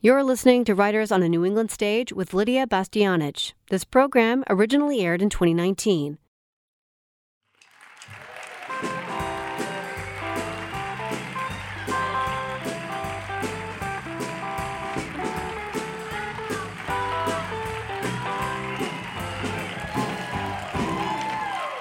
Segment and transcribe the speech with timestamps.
[0.00, 3.52] You're listening to Writers on a New England Stage with Lidia Bastianich.
[3.68, 6.18] This program originally aired in 2019.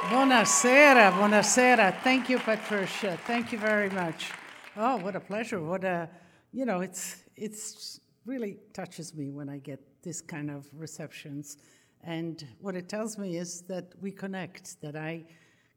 [0.09, 2.02] Buonasera, buonasera.
[2.02, 3.15] Thank you, Patricia.
[3.27, 4.31] Thank you very much.
[4.75, 5.61] Oh, what a pleasure.
[5.61, 6.09] What a,
[6.52, 11.57] you know, it's it's really touches me when I get this kind of receptions.
[12.04, 15.23] And what it tells me is that we connect, that I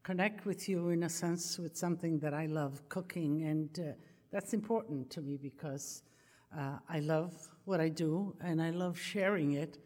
[0.02, 3.44] connect with you in a sense with something that I love, cooking.
[3.44, 3.92] And uh,
[4.32, 6.02] that's important to me because
[6.56, 9.78] uh, I love what I do and I love sharing it.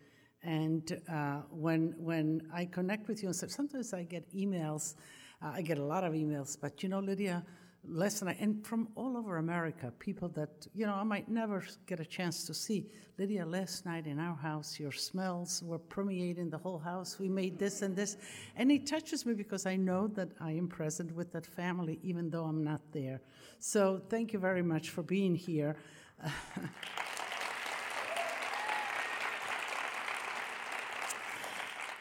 [0.43, 4.95] And uh, when, when I connect with you, sometimes I get emails,
[5.43, 7.45] uh, I get a lot of emails, but you know, Lidia,
[7.87, 12.05] night, and from all over America, people that, you know, I might never get a
[12.05, 12.91] chance to see.
[13.19, 17.19] Lidia, last night in our house, your smells were permeating the whole house.
[17.19, 18.17] We made this and this.
[18.57, 22.31] And it touches me because I know that I am present with that family, even
[22.31, 23.21] though I'm not there.
[23.61, 25.77] So thank you very much for being here.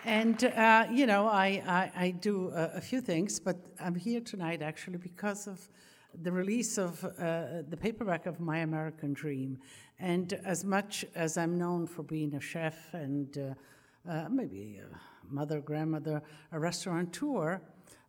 [0.06, 4.20] And, uh, you know, I, I, I do a, a, few things, but I'm here
[4.20, 5.70] tonight actually because of
[6.22, 9.58] the release of uh, the paperback of My American Dream.
[10.00, 15.34] And as much as I'm known for being a chef and uh, uh maybe a
[15.34, 17.62] mother, grandmother, a restaurateur,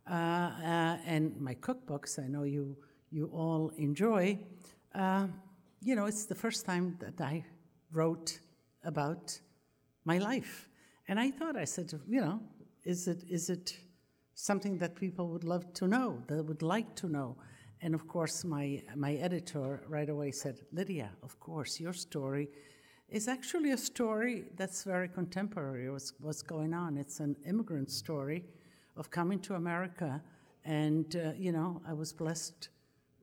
[0.09, 2.77] uh, uh, and my cookbooks, I know you,
[3.11, 4.37] you all enjoy,
[5.81, 7.45] you know, it's the first time that I
[7.91, 8.39] wrote
[8.83, 9.39] about
[10.03, 10.67] my life
[11.07, 12.39] and I thought, I said, you know,
[12.83, 13.77] is it, is it
[14.33, 17.37] something that people would love to know, that would like to know?
[17.85, 22.49] And of course, my, my editor right away said, Lidia, of course, your story
[23.09, 26.97] is actually a story that's very contemporary, what's, what's going on.
[26.97, 28.43] It's an immigrant story
[28.97, 30.19] of coming to America.
[30.63, 32.69] And, uh, you know, I was blessed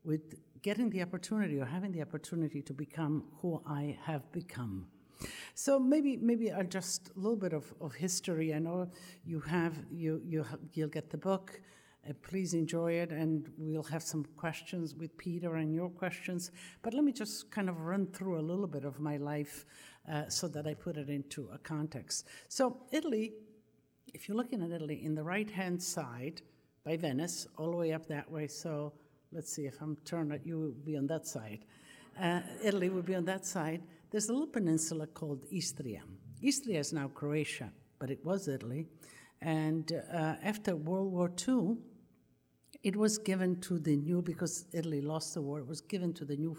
[0.04, 4.86] with getting the opportunity or having the opportunity to become who I have become.
[5.54, 8.54] So maybe maybe I'll just a little bit of, of history.
[8.54, 8.88] I know
[9.24, 11.60] you have you you you'll get the book.
[12.08, 16.50] Uh, please enjoy it, and we'll have some questions with Peter and your questions.
[16.82, 19.64] But let me just kind of run through a little bit of my life
[20.10, 22.26] uh, so that I put it into a context.
[22.48, 23.32] So Italy,
[24.12, 26.42] if you're looking at Italy, in the right-hand side
[26.84, 28.48] by Venice, all the way up that way.
[28.48, 28.92] So
[29.30, 31.64] let's see if I'm turned you, will be on that side.
[32.20, 33.82] Uh, Italy would be on that side.
[34.10, 36.02] There's a little peninsula called Istria.
[36.42, 38.86] Istria is now Croatia, but it was Italy.
[39.40, 41.76] And uh, after World War II,
[42.82, 46.24] it was given to the new, because Italy lost the war, it was given to
[46.24, 46.56] the new,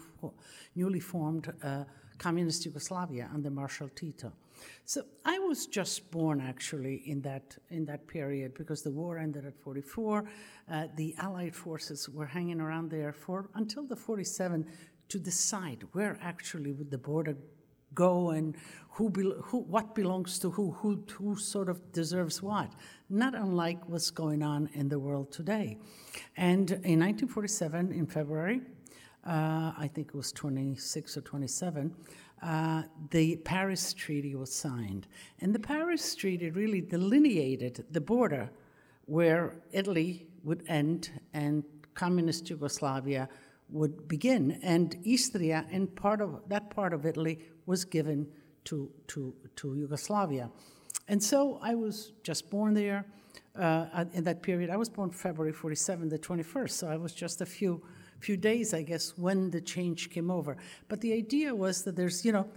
[0.74, 1.84] newly formed uh,
[2.18, 4.32] communist Yugoslavia under Marshal Tito.
[4.84, 9.44] So I was just born actually in that in that period because the war ended
[9.44, 10.24] at 44.
[10.70, 14.66] Uh, the Allied forces were hanging around there for until the 47
[15.08, 17.36] to decide where actually would the border
[17.94, 18.56] go and
[18.90, 22.72] who, be, who what belongs to who, who, who sort of deserves what.
[23.10, 25.78] Not unlike what's going on in the world today.
[26.36, 28.60] And in 1947, in February,
[29.26, 31.94] uh, I think it was 26 or 27,
[32.42, 35.06] uh, the Paris Treaty was signed.
[35.40, 38.50] And the Paris Treaty really delineated the border
[39.06, 43.28] where Italy would end and communist Yugoslavia
[43.70, 44.58] would begin.
[44.62, 48.26] And Istria and part of that part of Italy was given
[48.64, 50.50] to, to, to Yugoslavia.
[51.08, 53.04] And so I was just born there
[53.58, 54.70] uh, in that period.
[54.70, 57.82] I was born February 47, the 21st, so I was just a few,
[58.20, 60.56] few days, I guess, when the change came over.
[60.88, 62.48] But the idea was that there's, you know,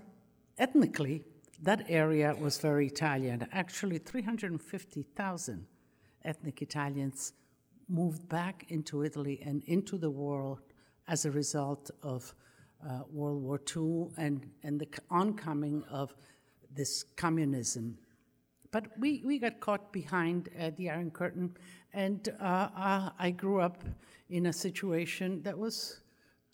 [0.57, 1.23] ethnically,
[1.63, 3.47] that area was very Italian.
[3.51, 5.65] Actually, 350,000
[6.23, 7.33] ethnic Italians
[7.89, 10.59] moved back into Italy and into the world
[11.07, 12.35] as a result of
[12.85, 16.13] uh, World War II and, and the oncoming of
[16.73, 17.97] this communism.
[18.71, 21.55] But we, we got caught behind uh, the Iron Curtain,
[21.93, 23.83] and uh, uh I grew up
[24.29, 26.01] in a situation that was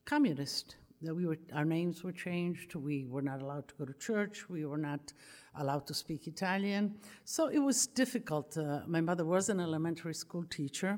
[0.06, 0.76] communist.
[1.02, 2.76] That we were, our names were changed.
[2.76, 4.50] We were not allowed to go to church.
[4.50, 5.12] We were not
[5.56, 6.96] allowed to speak Italian.
[7.26, 8.58] So it was difficult.
[8.58, 10.98] Uh, my mother was an elementary school teacher,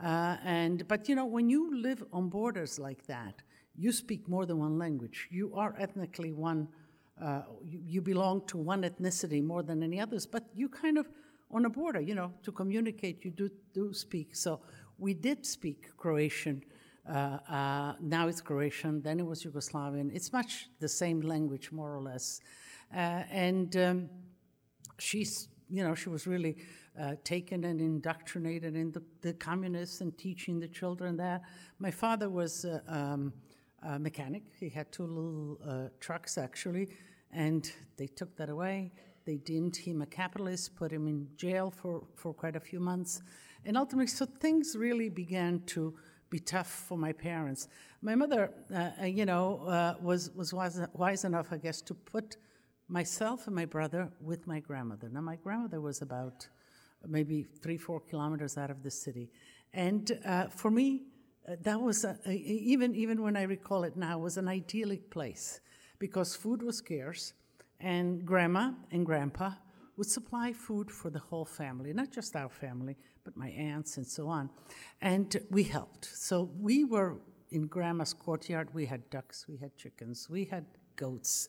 [0.00, 3.42] uh, and, but you know, when you live on borders like that,
[3.76, 5.28] you speak more than one language.
[5.30, 6.68] You are ethnically one,
[7.20, 11.08] uh, you, you, belong to one ethnicity more than any others, but you kind of,
[11.50, 14.34] on a border, you know, to communicate, you do, do speak.
[14.34, 14.60] So
[14.98, 16.62] we did speak Croatian
[17.06, 20.10] Uh, uh, now it's Croatian, then it was Yugoslavian.
[20.14, 22.40] It's much the same language, more or less.
[22.94, 24.08] Uh, and um,
[24.98, 26.56] she's, you know, she was really
[26.98, 31.42] uh, taken and indoctrinated in the, the, communists and teaching the children that.
[31.78, 33.32] My father was uh, um,
[33.84, 34.42] a mechanic.
[34.58, 36.88] He had two little uh, trucks, actually,
[37.32, 38.92] and they took that away.
[39.24, 43.22] They deemed him a capitalist, put him in jail for, for quite a few months.
[43.64, 45.94] And ultimately, so things really began to
[46.30, 47.68] be tough for my parents.
[48.02, 51.94] My mother, uh, uh you know, uh, was, was wise, wise enough, I guess, to
[51.94, 52.36] put
[52.88, 55.08] myself and my brother with my grandmother.
[55.08, 56.46] Now, my grandmother was about
[57.06, 59.30] maybe three, four kilometers out of the city.
[59.72, 61.04] And uh, for me,
[61.62, 65.60] that was, a, a, even, even when I recall it now, was an idyllic place
[65.98, 67.34] because food was scarce
[67.80, 69.50] and grandma and grandpa
[69.96, 74.06] would supply food for the whole family, not just our family, but my aunts and
[74.06, 74.50] so on.
[75.00, 76.06] And we helped.
[76.06, 77.16] So we were
[77.50, 78.68] in grandma's courtyard.
[78.74, 80.64] We had ducks, we had chickens, we had
[80.96, 81.48] goats,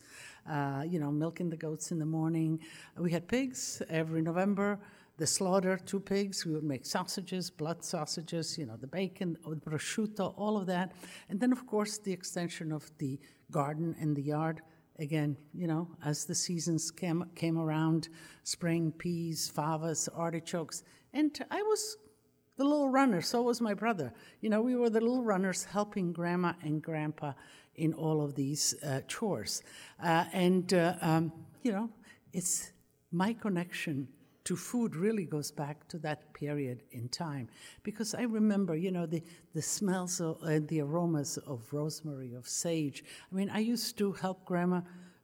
[0.50, 2.60] uh, you know, milking the goats in the morning.
[2.98, 4.80] We had pigs every November.
[5.18, 9.56] The slaughter, two pigs, we would make sausages, blood sausages, you know, the bacon, the
[9.56, 10.92] prosciutto, all of that.
[11.30, 13.18] And then, of course, the extension of the
[13.50, 14.62] garden and the yard
[15.00, 18.10] again, you know, as the seasons came, came around,
[18.44, 20.84] spring, peas, favas, artichokes.
[21.14, 21.98] And I was
[22.58, 24.14] the little runner, so was my brother.
[24.42, 27.34] You know, we were the little runners helping grandma and grandpa
[27.76, 29.62] in all of these uh, chores.
[30.02, 31.32] Uh, and, uh, um,
[31.62, 31.90] you know,
[32.32, 32.72] it's
[33.12, 34.08] my connection
[34.46, 37.50] to food really goes back to that period in time.
[37.84, 39.22] Because I remember, you know, the,
[39.54, 43.04] the smells and uh, the aromas of rosemary, of sage.
[43.32, 44.82] I mean, I used to help grandma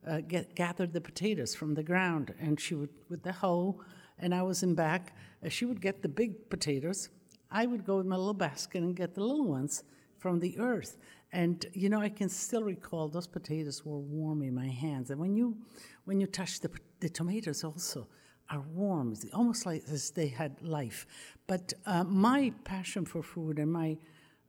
[0.07, 3.79] uh, get, gather the potatoes from the ground, and she would, with the hoe,
[4.17, 5.15] and I was in back,
[5.45, 7.09] uh, she would get the big potatoes.
[7.51, 9.83] I would go with my little basket and get the little ones
[10.17, 10.97] from the earth.
[11.31, 15.11] And you know, I can still recall those potatoes were warm in my hands.
[15.11, 15.57] And when you
[16.05, 16.69] when you touch the,
[16.99, 18.07] the tomatoes also,
[18.51, 21.07] are warm, almost like as they had life.
[21.47, 23.97] But uh, my passion for food and my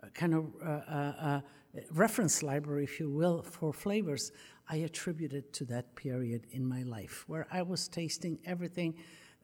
[0.03, 1.41] uh, kind of uh, uh, uh,
[1.93, 4.33] reference library, if you will, for flavors,
[4.69, 8.95] I attributed to that period in my life where I was tasting everything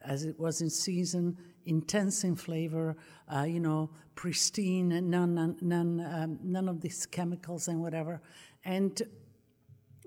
[0.01, 2.95] as it was in season, intense in flavor,
[3.33, 8.21] uh, you know, pristine, none, none, none, um, none of these chemicals and whatever.
[8.63, 9.01] And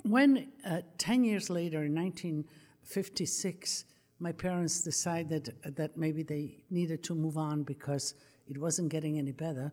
[0.03, 0.49] when
[0.99, 3.85] 10 years later, in 1956,
[4.23, 8.15] my parents decided that maybe they needed to move on because
[8.49, 9.73] it wasn't getting any better.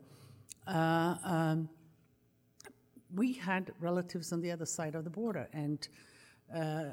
[0.66, 1.70] Uh, um,
[3.14, 5.88] we had relatives on the other side of the border, and
[6.56, 6.86] uh,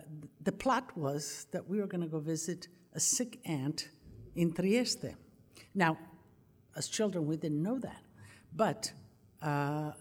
[0.43, 3.89] the plot was that we were going to go visit a sick aunt
[4.35, 5.15] in Trieste.
[5.75, 5.97] Now,
[6.77, 8.03] as children, we didn't know that,
[8.55, 8.93] but
[9.41, 9.93] uh,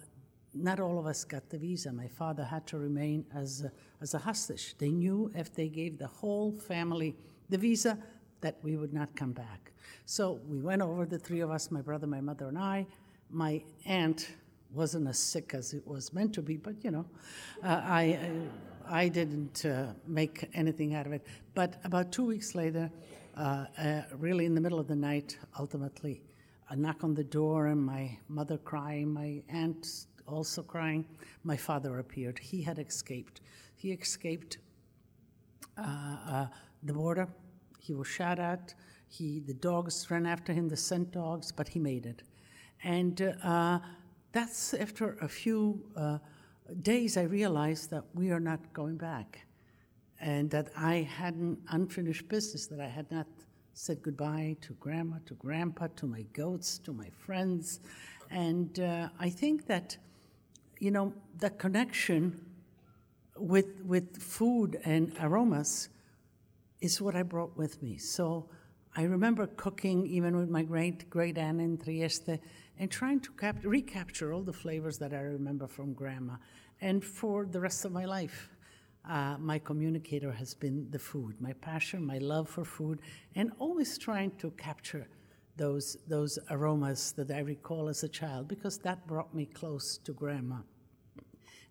[0.54, 1.94] not all of us got the visa.
[1.94, 4.76] My father had to remain as a, as a hostage.
[4.78, 7.16] They knew if they gave the whole family
[7.50, 7.98] the visa
[8.42, 9.72] that we would not come back.
[10.06, 12.86] So we went over, the three of us, my brother, my mother, and I.
[13.32, 14.30] My aunt
[14.72, 17.06] wasn't as sick as it was meant to be, but you know,
[17.64, 18.20] uh, I,
[18.88, 21.26] I didn't uh, make anything out of it.
[21.54, 22.92] But about two weeks later,
[23.36, 26.22] uh, uh really in the middle of the night, ultimately,
[26.70, 31.06] a knock on the door and my mother crying, my aunt also crying,
[31.44, 32.40] my father appeared.
[32.40, 33.42] He had escaped.
[33.76, 34.58] He escaped
[35.78, 36.48] uh, uh,
[36.86, 37.28] the border.
[37.80, 38.74] He was shot at.
[39.08, 42.24] He, the dogs ran after him, the scent dogs, but he made it.
[42.84, 43.80] And uh,
[44.32, 46.18] that's after a few uh,
[46.82, 49.46] days I realized that we are not going back
[50.20, 53.28] and that I had an unfinished business, that I had not
[53.74, 57.82] said goodbye to grandma, to grandpa, to my goats, to my friends.
[58.32, 59.98] And uh, I think that,
[60.80, 62.46] you know, the connection
[63.38, 65.90] with, with food and aromas
[66.82, 67.98] is what I brought with me.
[67.98, 68.50] So
[68.96, 72.40] I remember cooking even with my great great aunt in Trieste
[72.80, 76.36] and trying to cap- recapture all the flavors that I remember from grandma.
[76.82, 78.50] And for the rest of my life,
[79.08, 83.00] uh, my communicator has been the food, my passion, my love for food,
[83.36, 85.08] and always trying to capture
[85.58, 90.12] those, those aromas that I recall as a child because that brought me close to
[90.12, 90.58] grandma.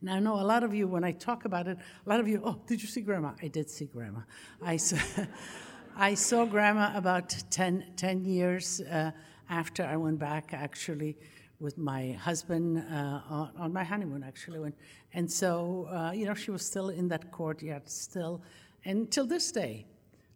[0.04, 2.28] Now, I know a lot of you, when I talk about it, a lot of
[2.28, 3.30] you, oh, did you see grandma?
[3.42, 4.20] I did see grandma.
[4.60, 4.98] I saw,
[5.96, 9.12] I saw grandma about 10, 10 years uh,
[9.48, 11.16] after I went back, actually,
[11.58, 14.58] with my husband uh, on, on, my honeymoon, actually.
[14.58, 14.74] When,
[15.14, 18.42] and so, uh, you know, she was still in that courtyard, still.
[18.84, 19.86] And till this day,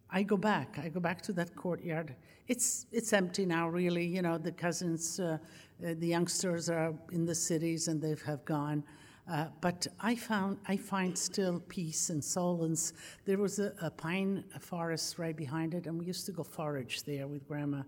[0.09, 0.79] I go back.
[0.81, 2.15] I go back to that courtyard.
[2.47, 4.07] It's it's empty now, really.
[4.07, 5.37] You know, the cousins, uh,
[5.85, 8.83] uh, the youngsters are in the cities and they have gone.
[9.29, 12.93] Uh, but I found I find still peace and solace.
[13.25, 17.03] There was a, a pine forest right behind it, and we used to go forage
[17.03, 17.83] there with grandma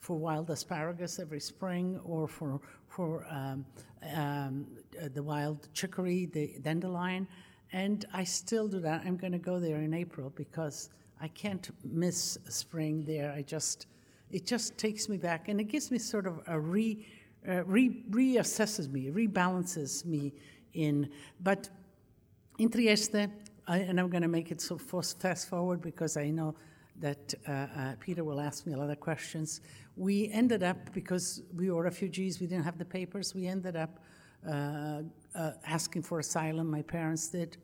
[0.00, 3.64] for wild asparagus every spring, or for for um,
[4.14, 4.66] um,
[5.14, 7.26] the wild chicory, the dandelion.
[7.72, 9.02] And I still do that.
[9.06, 10.90] I'm going to go there in April because
[11.22, 13.32] I can't miss spring there.
[13.32, 13.86] I just
[14.30, 17.06] it just takes me back, and it gives me sort of a re,
[17.48, 20.34] uh, re reassesses me, rebalances me
[20.74, 21.10] in.
[21.40, 21.68] But
[22.58, 23.28] in Trieste,
[23.66, 26.54] I, and I'm going to make it so fast forward because I know
[26.98, 29.60] that uh, uh, Peter will ask me a lot of questions.
[29.96, 34.00] We ended up, because we were refugees, we didn't have the papers, we ended up
[34.48, 35.02] uh,
[35.34, 37.56] uh asking for asylum, my parents did,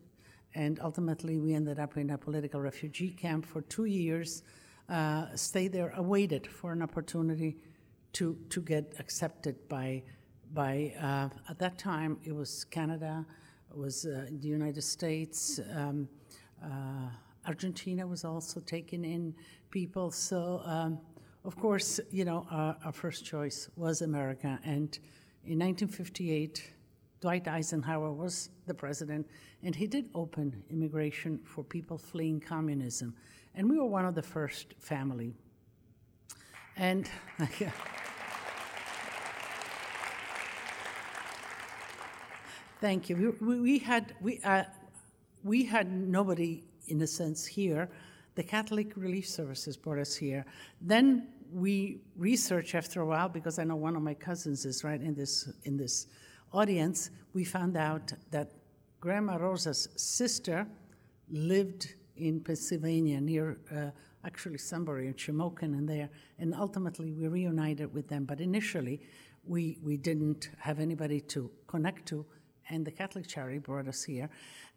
[0.54, 4.42] and ultimately we ended up in a political refugee camp for two years,
[4.88, 7.56] uh, stayed there, awaited for an opportunity
[8.12, 10.02] to, to get accepted by
[10.52, 13.24] by uh, at that time it was Canada,
[13.70, 16.08] it was uh, the United States, um,
[16.62, 17.08] uh,
[17.46, 19.34] Argentina was also taking in
[19.70, 20.10] people.
[20.10, 20.98] So um,
[21.44, 24.58] of course, you know, our, our, first choice was America.
[24.64, 24.98] And
[25.44, 26.72] in 1958,
[27.20, 29.26] Dwight Eisenhower was the president,
[29.62, 33.14] and he did open immigration for people fleeing communism.
[33.54, 35.32] And we were one of the first family.
[36.76, 37.08] And
[37.58, 37.72] yeah.
[42.80, 43.35] Thank you.
[43.40, 44.62] We, we had we uh,
[45.42, 47.88] we had nobody in a sense here.
[48.37, 50.47] The Catholic Relief Services brought us here.
[50.80, 55.00] Then we researched after a while because I know one of my cousins is right
[55.00, 56.06] in this in this
[56.52, 57.11] audience.
[57.35, 58.52] We found out that
[59.00, 60.64] Grandma Rosa's sister
[61.28, 63.58] lived in Pennsylvania near.
[63.75, 63.90] Uh,
[64.25, 68.25] actually somebody in Shamokin and there, and ultimately we reunited with them.
[68.25, 69.00] But initially,
[69.47, 72.26] we, we didn't have anybody to connect to,
[72.70, 74.28] and the Catholic Charity brought us here.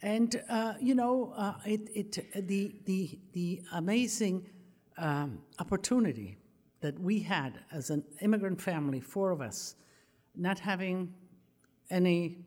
[0.02, 4.48] And, uh, you know, uh, it, it, the, the, the amazing
[4.98, 6.38] um, opportunity
[6.82, 9.76] that we had as an immigrant family, four of us,
[10.36, 11.14] not having
[11.90, 12.38] any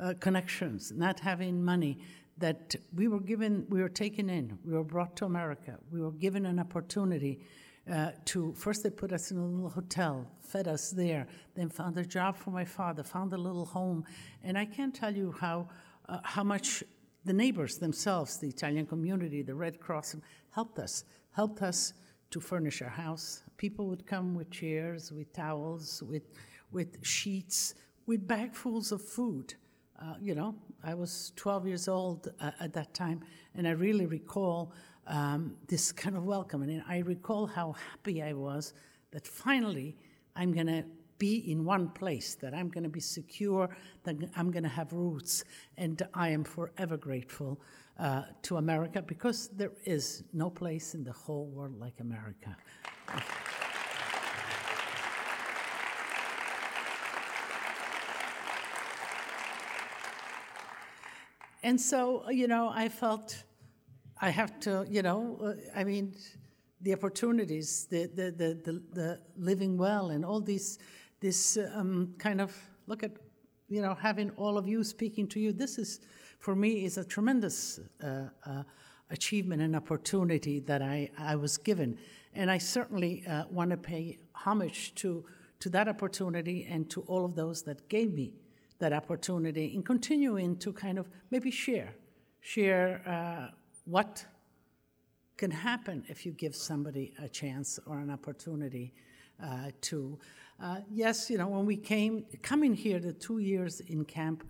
[0.00, 1.98] uh, connections, not having money,
[2.38, 6.12] that we were given, we were taken in, we were brought to America, we were
[6.12, 7.40] given an opportunity
[7.90, 11.98] uh, to first they put us in a little hotel, fed us there, then found
[11.98, 14.04] a job for my father, found a little home,
[14.42, 15.68] and I can't tell you how
[16.08, 16.84] uh, how much
[17.24, 20.16] the neighbors themselves, the Italian community, the Red Cross,
[20.50, 21.92] helped us, helped us
[22.30, 23.42] to furnish our house.
[23.56, 26.22] People would come with chairs, with towels, with
[26.70, 27.74] with sheets,
[28.06, 29.54] with bagfuls of food.
[30.00, 33.20] Uh, you know, I was 12 years old uh, at that time,
[33.54, 34.72] and I really recall
[35.06, 36.62] um, this kind of welcome.
[36.62, 38.72] And I recall how happy I was
[39.10, 39.96] that finally
[40.36, 40.84] I'm going to
[41.18, 43.68] be in one place, that I'm going to be secure,
[44.02, 45.44] that I'm going to have roots.
[45.76, 47.60] And I am forever grateful
[47.98, 52.56] uh, to America because there is no place in the whole world like America.
[61.62, 63.44] and so, you know, I felt
[64.24, 66.14] I have to, you know, uh, I mean,
[66.80, 70.78] the opportunities, the, the, the, the, living well, and all these,
[71.18, 73.10] this um, kind of look at,
[73.68, 75.52] you know, having all of you speaking to you.
[75.52, 75.98] This is,
[76.38, 78.62] for me, is a tremendous uh, uh,
[79.10, 81.98] achievement and opportunity that I, I was given.
[82.32, 85.24] And I certainly uh, want to pay homage to,
[85.58, 88.34] to that opportunity and to all of those that gave me
[88.78, 91.94] that opportunity in continuing to kind of maybe share,
[92.40, 93.52] share uh,
[93.84, 94.24] what
[95.36, 98.94] can happen if you give somebody a chance or an opportunity
[99.42, 100.18] uh, to.
[100.62, 104.48] Uh, yes, you know, when we came, coming here, the two years in camp,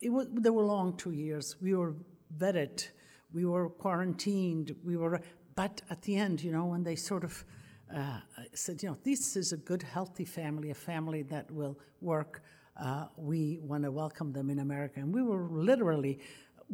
[0.00, 1.56] it was, they were long two years.
[1.62, 1.94] We were
[2.36, 2.88] vetted,
[3.32, 5.20] we were quarantined, we were,
[5.54, 7.44] but at the end, you know, when they sort of
[7.94, 8.18] uh,
[8.54, 12.42] said, you know, this is a good, healthy family, a family that will work.
[12.76, 14.98] Uh, we want to welcome them in America.
[14.98, 16.18] And we were literally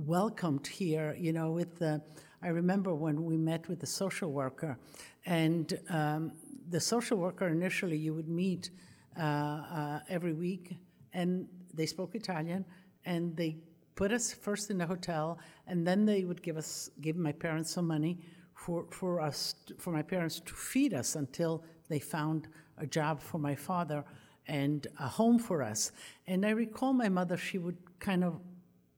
[0.07, 2.01] welcomed here, you know, with the,
[2.43, 4.79] I remember when we met with the social worker,
[5.27, 6.33] and um,
[6.71, 8.71] the social worker initially you would meet
[9.19, 10.77] uh, uh, every week,
[11.13, 12.65] and they spoke Italian,
[13.05, 13.57] and they
[13.97, 17.71] put us first in the hotel, and then they would give us, give my parents
[17.71, 18.21] some money
[18.55, 22.47] for, for us, for my parents to feed us until they found
[22.79, 24.05] a job for my father
[24.47, 25.91] and a home for us.
[26.27, 28.41] And I recall my mother, she would kind of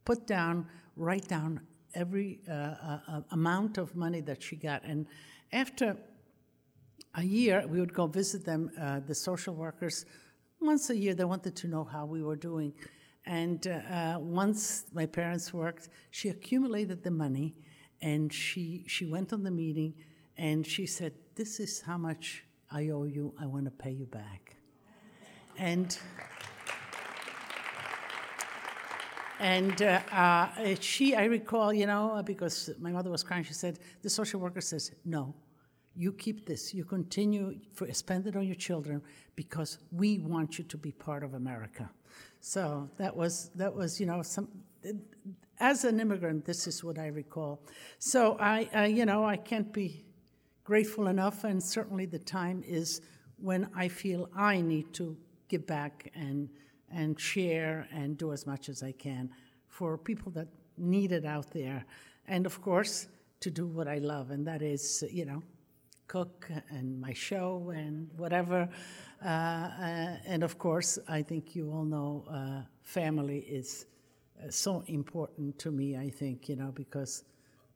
[0.04, 0.66] put down
[1.00, 1.61] write down
[1.95, 4.85] every uh, uh, amount of money that she got.
[4.85, 5.07] And
[5.52, 5.97] after
[7.14, 10.04] a year, we would go visit them, uh, the social workers.
[10.61, 12.73] Once a year, they wanted to know how we were doing.
[13.26, 17.57] And uh, uh, once my parents worked, she accumulated the money
[18.02, 19.95] and she, she went on the meeting
[20.37, 23.35] and she said, This is how much I owe you.
[23.40, 24.57] I want to pay you back.
[25.59, 25.99] And
[29.40, 30.49] and uh, uh,
[30.80, 34.61] she, I recall, you know, because my mother was crying, she said, the social worker
[34.61, 35.35] says, no,
[35.97, 39.00] you keep this, you continue, for, spend it on your children
[39.37, 41.88] because we want you to be part of America.
[42.40, 44.49] So that was, that was you know, some,
[45.59, 47.62] as an immigrant, this is what I recall.
[47.99, 50.04] So I, I, you know, I can't be
[50.64, 53.00] grateful enough, and certainly the time is
[53.38, 55.16] when I feel I need to
[55.49, 56.50] give back and
[56.90, 59.30] and share and do as much as I can
[59.68, 61.85] for people that need it out there.
[62.26, 63.09] And of course,
[63.40, 65.42] to do what I love, and that is, you know,
[66.06, 68.68] cook and my show and whatever.
[69.25, 73.87] Uh, uh, and of course, I think you all know uh, family is
[74.42, 77.25] uh, so important to me, I think, you know, because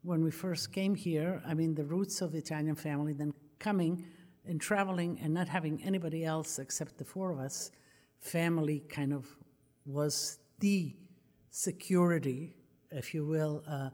[0.02, 4.04] when we first came here, I mean, the roots of the Italian family, then coming
[4.47, 7.71] and traveling and not having anybody else except the four of us
[8.25, 9.26] family kind of
[9.85, 10.97] was the
[11.50, 12.57] security,
[12.90, 13.90] if you will, uh,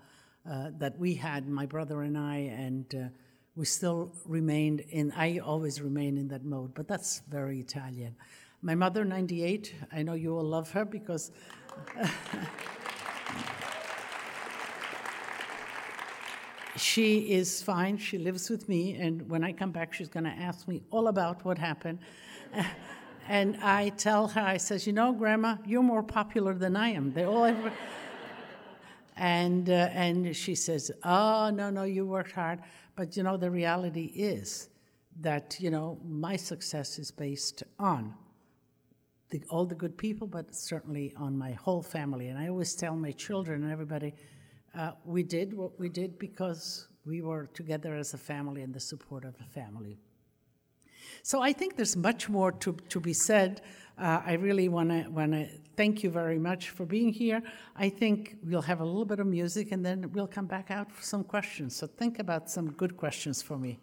[0.51, 3.09] uh, that we had, my brother and I, and uh,
[3.57, 8.15] we still remained in, I always remain in that mode, but that's very Italian.
[8.63, 11.33] My mother, 98, I know you all love her because.
[16.77, 17.99] she is fine.
[17.99, 21.09] She lives with me, and when I come back, she's going to ask me all
[21.09, 21.99] about what happened.
[23.29, 27.13] And I tell her, I says, you know, Grandma, you're more popular than I am.
[27.13, 27.73] They all ever.
[29.17, 32.61] and uh, and she says, oh no no, you worked hard.
[32.97, 34.69] But you know, the reality is
[35.21, 38.15] that you know my success is based on
[39.31, 42.29] the, all the good people, but certainly on my whole family.
[42.29, 44.15] And I always tell my children and everybody,
[44.77, 48.81] uh, we did what we did because we were together as a family and the
[48.81, 49.99] support of a family.
[51.23, 53.63] So I think there's much more to, to be said.
[53.99, 57.43] Uh, I really want to want to thank you very much for being here.
[57.77, 60.91] I think we'll have a little bit of music and then we'll come back out
[60.93, 61.77] for some questions.
[61.77, 63.79] So think about some good questions for me.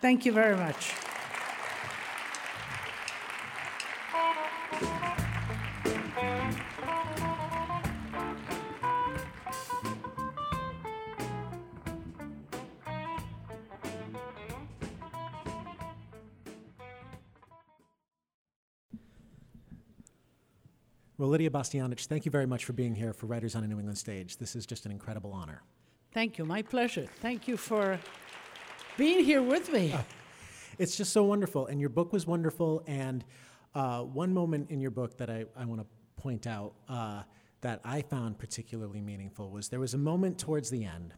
[0.00, 0.92] Thank you very much.
[21.32, 23.96] Lidia Bastianich, thank you very much for being here for Writers on a New England
[23.96, 24.36] Stage.
[24.36, 25.62] This is just an incredible honor.
[26.12, 26.44] Thank you.
[26.44, 27.06] My pleasure.
[27.22, 27.98] Thank you for
[28.98, 29.94] being here with me.
[29.94, 30.02] Uh,
[30.78, 31.68] it's just so wonderful.
[31.68, 32.82] And your book was wonderful.
[32.86, 33.24] And
[33.74, 35.86] uh, one moment in your book that I, I want to
[36.20, 37.22] point out uh,
[37.62, 41.14] that I found particularly meaningful was there was a moment towards the end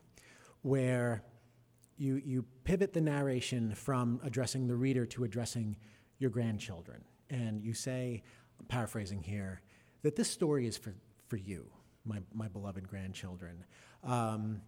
[0.62, 1.24] where
[1.96, 5.74] you, you pivot the narration from addressing the reader to addressing
[6.18, 7.03] your grandchildren.
[7.31, 8.22] And you say,
[8.61, 9.61] I'm paraphrasing here,
[10.05, 10.95] that this story is for,
[11.29, 11.67] for you,
[12.05, 13.64] my, my beloved grandchildren.
[14.05, 14.61] Um,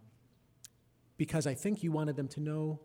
[1.15, 2.79] because I think you wanted them to know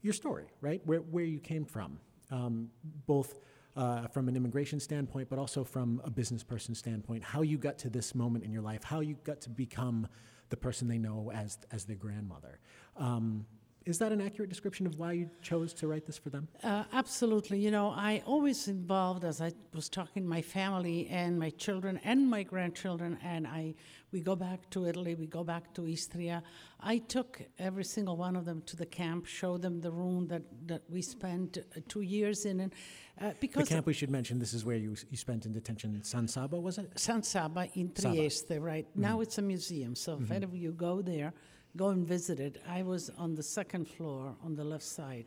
[0.00, 0.80] your story, right?
[0.86, 2.70] Where, where you came from, um,
[3.06, 3.38] both
[3.76, 7.78] uh, from an immigration standpoint, but also from a business person standpoint, how you got
[7.78, 10.08] to this moment in your life, how you got to become
[10.48, 12.60] the person they know as, as their grandmother.
[12.96, 13.44] Um,
[13.86, 16.48] is that an accurate description of why you chose to write this for them?
[16.62, 17.58] Uh, absolutely.
[17.58, 22.28] You know, I always involved, as I was talking, my family and my children and
[22.28, 23.74] my grandchildren, and I
[24.12, 26.42] we go back to Italy, we go back to Istria.
[26.80, 30.42] I took every single one of them to the camp, showed them the room that,
[30.66, 32.72] that we spent uh, two years in, and
[33.20, 34.38] uh, because the camp we should mention.
[34.38, 36.02] This is where you you spent in detention.
[36.02, 36.90] San Sabba was it?
[36.98, 38.60] San Sabba in Trieste, Sabba.
[38.60, 38.86] right?
[38.90, 39.00] Mm-hmm.
[39.00, 40.24] Now it's a museum, so mm-hmm.
[40.24, 41.32] if ever you go there
[41.76, 42.62] go and visit it.
[42.68, 45.26] I was on the second floor on the left side,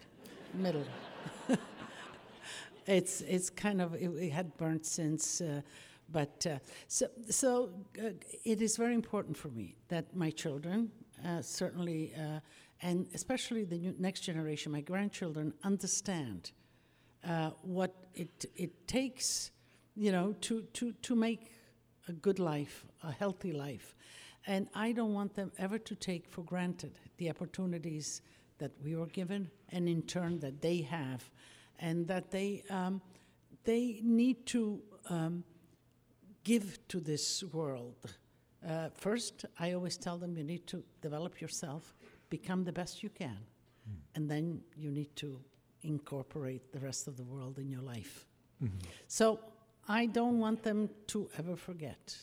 [0.54, 0.86] middle.
[2.88, 5.62] it's it's kind of it, it had burnt since, uh,
[6.10, 8.10] but uh, so so uh,
[8.44, 10.92] it is very important for me that my children
[11.26, 12.40] uh, certainly uh,
[12.84, 16.52] and especially the next generation, my grandchildren, understand
[17.28, 19.52] uh, what it it takes,
[19.96, 21.52] you know, to to to make
[22.08, 23.96] a good life, a healthy life.
[24.46, 28.22] And I don't want them ever to take for granted the opportunities
[28.58, 31.30] that we were given and in turn that they have,
[31.80, 33.02] and that they, um,
[33.64, 35.44] they need to um,
[36.44, 37.96] give to this world
[38.64, 41.96] Uh, first, I always tell them you need to develop yourself,
[42.30, 43.38] become the best you can,
[43.90, 43.96] mm.
[44.16, 45.40] and then you need to
[45.82, 48.26] incorporate the rest of the world in your life.
[48.64, 48.78] Mm-hmm.
[49.08, 49.40] So
[49.88, 52.18] I don't want them to ever forget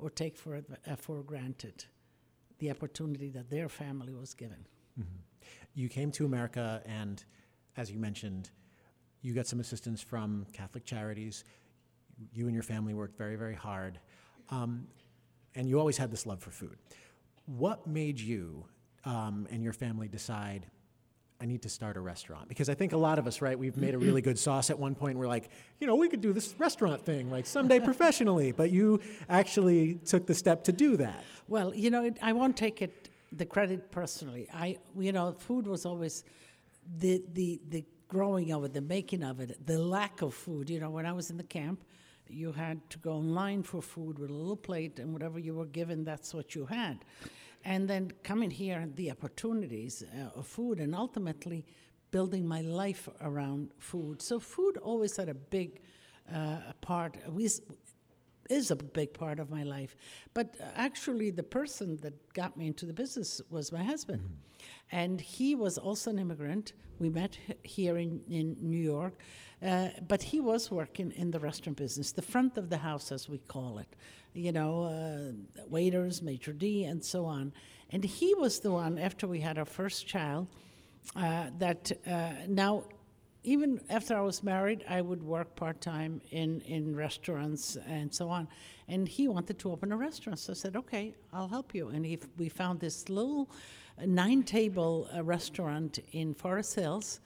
[0.00, 1.84] or take for, uh, for granted
[2.58, 4.66] the opportunity that their family was given.
[4.98, 5.16] Mm-hmm.
[5.74, 7.22] You came to America, and
[7.76, 8.50] as you mentioned,
[9.22, 11.44] you got some assistance from Catholic Charities.
[12.32, 13.98] You and your family worked very, very hard.
[14.50, 14.86] Um,
[15.54, 16.76] and you always had this love for food.
[17.46, 18.64] What made you
[19.04, 20.66] um, and your family decide
[21.40, 23.58] I need to start a restaurant because I think a lot of us, right?
[23.58, 25.16] We've made a really good sauce at one point.
[25.16, 25.48] We're like,
[25.80, 30.26] you know, we could do this restaurant thing like someday professionally, but you actually took
[30.26, 31.24] the step to do that.
[31.48, 34.48] Well, you know, it, I won't take it the credit personally.
[34.52, 36.24] I, you know, food was always
[36.98, 40.68] the the the growing of it, the making of it, the lack of food.
[40.68, 41.82] You know, when I was in the camp,
[42.28, 45.64] you had to go online for food with a little plate, and whatever you were
[45.64, 46.98] given, that's what you had
[47.64, 51.64] and then coming here, the opportunities uh, of food, and ultimately
[52.10, 54.22] building my life around food.
[54.22, 55.80] So food always had a big
[56.32, 57.16] uh, part.
[58.50, 59.96] Is a big part of my life.
[60.34, 64.22] But actually, the person that got me into the business was my husband.
[64.22, 64.96] Mm-hmm.
[64.96, 66.72] And he was also an immigrant.
[66.98, 69.14] We met here in, in New York.
[69.62, 73.28] Uh, but he was working in the restaurant business, the front of the house, as
[73.28, 73.94] we call it
[74.34, 77.52] you know, uh, waiters, maitre d', and so on.
[77.90, 80.46] And he was the one, after we had our first child,
[81.16, 82.84] uh, that uh, now,
[83.42, 88.28] even after I was married, I would work part time in, in restaurants and so
[88.28, 88.48] on.
[88.88, 90.38] And he wanted to open a restaurant.
[90.38, 91.88] So I said, okay, I'll help you.
[91.88, 93.50] And he, we found this little
[93.98, 97.20] uh, nine table uh, restaurant in Forest Hills.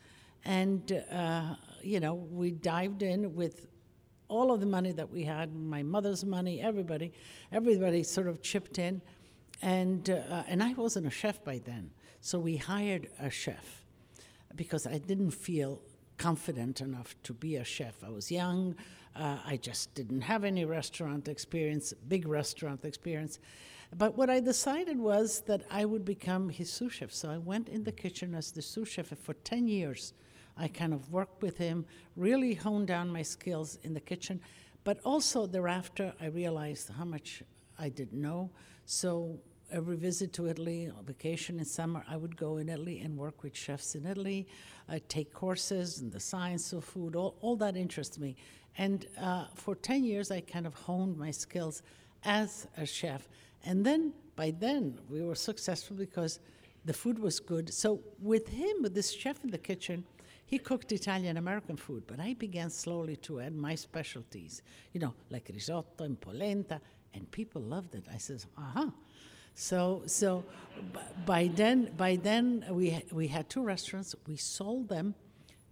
[0.45, 3.67] And, uh, you know, we dived in with
[4.29, 7.13] all of the money that we had, my mother's money, everybody,
[7.51, 9.03] everybody sort of chipped in.
[9.63, 11.91] And, uh, and I wasn't a chef by then.
[12.21, 13.85] So we hired a chef
[14.55, 15.81] because I didn't feel
[16.19, 18.03] confident enough to be a chef.
[18.05, 18.77] I was young.
[19.17, 23.39] Uh, I just didn't have any restaurant experience, big restaurant experience.
[23.97, 27.13] But what I decided was that I would become his sous chef.
[27.13, 30.15] So I went in the kitchen as the sous chef for 10 years.
[30.57, 31.85] I kind of worked with him,
[32.17, 34.41] really honed down my skills in the kitchen.
[34.83, 37.43] But also thereafter, I realized how much
[37.79, 38.51] I didn't know.
[38.85, 39.39] So
[39.71, 43.57] every visit to Italy, vacation in summer, I would go in Italy and work with
[43.57, 44.47] chefs in Italy,
[44.89, 48.37] I'd take courses in the science of food, all, all that interests me.
[48.77, 51.83] And uh, for 10 years, I kind of honed my skills
[52.25, 53.29] as a chef.
[53.65, 56.41] And then, by then, we were successful because
[56.85, 57.73] the food was good.
[57.73, 60.05] So, with him, with this chef in the kitchen,
[60.47, 65.15] he cooked Italian American food, but I began slowly to add my specialties, you know,
[65.31, 66.81] like risotto and polenta,
[67.15, 68.05] and people loved it.
[68.13, 68.91] I says, uh huh.
[69.55, 70.45] So, so
[71.25, 74.15] by then, by then we we had two restaurants.
[74.27, 75.15] We sold them,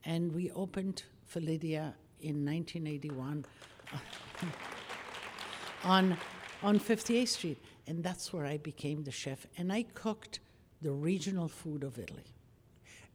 [0.05, 3.45] and we opened Felidia in 1981
[5.85, 6.17] on
[6.63, 9.47] on 58th Street, and that's where I became the chef.
[9.59, 10.39] And I cooked
[10.81, 12.25] the regional food of Italy.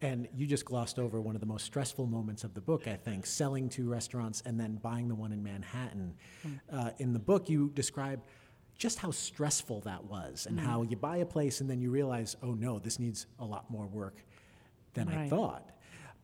[0.00, 2.94] And you just glossed over one of the most stressful moments of the book, I
[2.94, 6.14] think, selling two restaurants and then buying the one in Manhattan.
[6.46, 6.60] Mm.
[6.72, 8.20] Uh, in the book, you describe
[8.78, 10.62] just how stressful that was and mm.
[10.62, 13.68] how you buy a place and then you realize, oh no, this needs a lot
[13.70, 14.24] more work
[14.94, 15.18] than right.
[15.18, 15.70] I thought.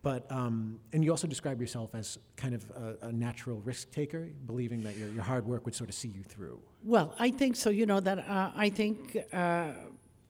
[0.02, 4.28] But, um, and you also describe yourself as kind of a, a natural risk taker,
[4.46, 6.60] believing that your, your hard work would sort of see you through.
[6.84, 7.70] Well, I think so.
[7.70, 9.72] You know, that uh, I think uh,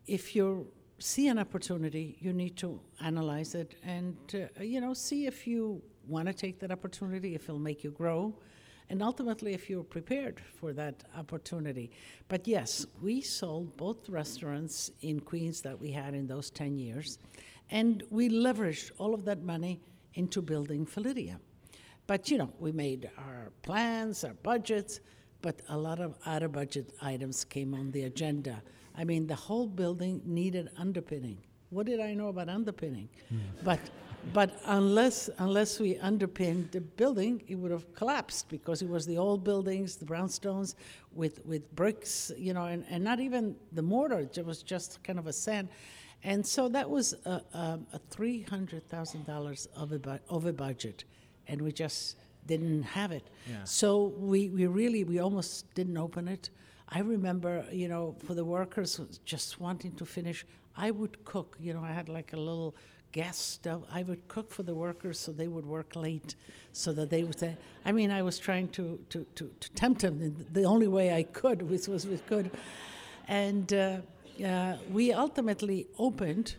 [0.06, 0.64] if you're
[0.98, 5.82] see an opportunity, you need to analyze it and, uh, you know, see if you
[6.06, 8.32] want to take that opportunity, if it'll make you grow,
[8.90, 11.90] and ultimately if you're prepared for that opportunity.
[12.28, 17.18] But yes, we sold both restaurants in Queens that we had in those 10 years,
[17.70, 19.80] and we leveraged all of that money
[20.14, 21.40] into building Felidia.
[22.06, 25.00] But, you know, we made our plans, our budgets,
[25.40, 28.62] but a lot of out of budget items came on the agenda
[28.96, 31.38] I mean, the whole building needed underpinning.
[31.70, 33.08] What did I know about underpinning?
[33.32, 33.40] Mm.
[33.64, 33.80] But,
[34.32, 39.18] but unless, unless we underpinned the building, it would have collapsed because it was the
[39.18, 40.74] old buildings, the brownstones
[41.12, 45.18] with, with bricks, you know, and, and not even the mortar, it was just kind
[45.18, 45.68] of a sand.
[46.24, 51.04] And so that was a, a, a $300,000 over, over budget,
[51.46, 53.28] and we just didn't have it.
[53.48, 53.64] Yeah.
[53.64, 56.50] So we, we really, we almost didn't open it.
[56.88, 60.44] I remember, you know, for the workers just wanting to finish,
[60.76, 61.56] I would cook.
[61.60, 62.74] You know, I had like a little
[63.12, 63.84] gas stove.
[63.92, 66.34] I would cook for the workers so they would work late,
[66.72, 67.56] so that they would say.
[67.84, 71.22] I mean, I was trying to to, to, to tempt them the only way I
[71.22, 72.50] could, which was with good.
[73.28, 73.98] And uh,
[74.44, 76.56] uh, we ultimately opened,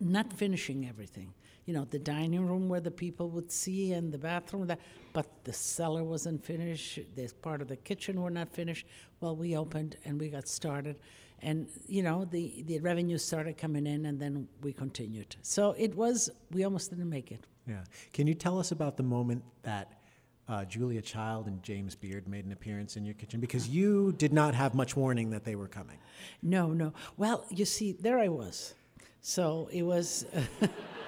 [0.00, 1.32] not finishing everything.
[1.66, 4.80] You know, the dining room where the people would see and the bathroom, that,
[5.12, 6.98] but the cellar wasn't finished.
[7.14, 8.86] This part of the kitchen were not finished.
[9.20, 10.96] Well, we opened and we got started.
[11.42, 15.36] And, you know, the, the revenue started coming in and then we continued.
[15.42, 17.46] So it was, we almost didn't make it.
[17.66, 17.84] Yeah.
[18.12, 20.00] Can you tell us about the moment that
[20.48, 23.40] uh, Julia Child and James Beard made an appearance in your kitchen?
[23.40, 25.98] Because you did not have much warning that they were coming.
[26.42, 26.92] No, no.
[27.16, 28.74] Well, you see, there I was.
[29.22, 30.26] So it was,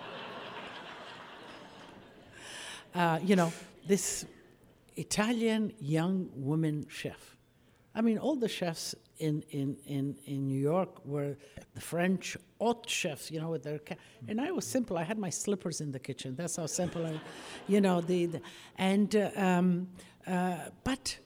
[2.95, 3.53] uh, you know,
[3.87, 4.25] this
[4.97, 7.37] Italian young woman chef.
[7.95, 11.37] I mean, all the chefs in, in, in, in New York were
[11.75, 13.97] the French haute chefs, you know, with their ca-
[14.29, 14.97] and I was simple.
[14.97, 16.35] I had my slippers in the kitchen.
[16.35, 17.21] That's how simple I,
[17.69, 18.41] you know, the, the
[18.79, 19.89] and uh, um,
[20.27, 21.19] uh, but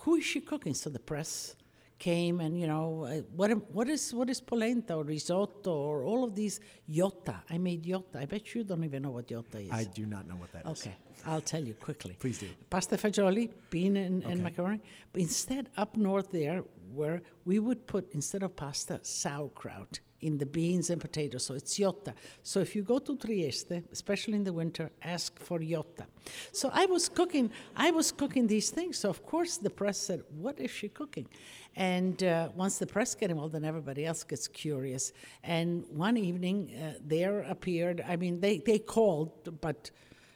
[0.00, 0.74] who is she cooking?
[0.74, 1.56] So the press
[2.02, 6.24] came and you know uh, what what is what is polenta or risotto or all
[6.24, 6.56] of these
[6.98, 7.36] jota.
[7.54, 8.16] I made jota.
[8.24, 9.70] I bet you don't even know what jota is.
[9.70, 10.70] I do not know what that is.
[10.74, 12.14] Okay, I'll tell you quickly.
[12.18, 12.48] Please do.
[12.74, 14.80] Pasta fagioli, bean and, and macaroni.
[15.12, 16.58] But instead, up north there,
[17.00, 21.44] where we would put, instead of pasta, sauerkraut in the beans and potatoes.
[21.44, 22.14] So it's jota.
[22.42, 26.06] So if you go to Trieste, especially in the winter, ask for jota.
[26.52, 28.98] So I was cooking, I was cooking these things.
[28.98, 31.28] So of course the press said, what is she cooking?
[31.76, 35.12] And uh, once the press get involved, then everybody else gets curious.
[35.42, 39.90] And one evening, uh, there appeared, I mean, they, they called, but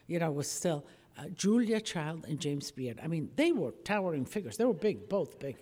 [0.07, 0.85] you know, was still
[1.17, 2.99] uh, Julia Child and James Beard.
[3.03, 4.57] I mean, they were towering figures.
[4.57, 5.57] They were big, both big.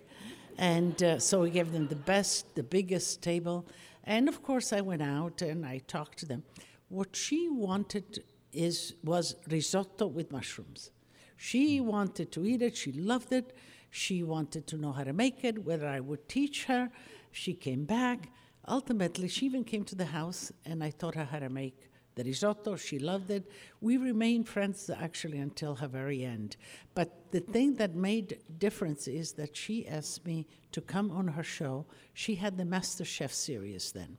[0.58, 3.66] And uh, so we gave them the best, the biggest table.
[4.04, 6.44] And of course, I went out and I talked to them.
[6.88, 10.90] What she wanted is was risotto with mushrooms.
[11.36, 12.76] She wanted to eat it.
[12.76, 13.54] She loved it.
[13.90, 16.90] She wanted to know how to make it, whether I would teach her.
[17.32, 18.30] She came back.
[18.68, 22.24] Ultimately, she even came to the house, and I taught her how to make the
[22.24, 22.76] risotto.
[22.76, 23.48] She loved it.
[23.80, 26.56] We remained friends actually until her very end.
[26.94, 31.44] But the thing that made difference is that she asked me to come on her
[31.44, 31.86] show.
[32.14, 34.16] She had the Master Chef series then,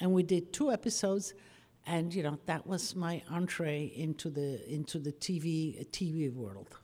[0.00, 1.32] and we did two episodes.
[1.86, 6.76] And you know that was my entree into the into the TV TV world.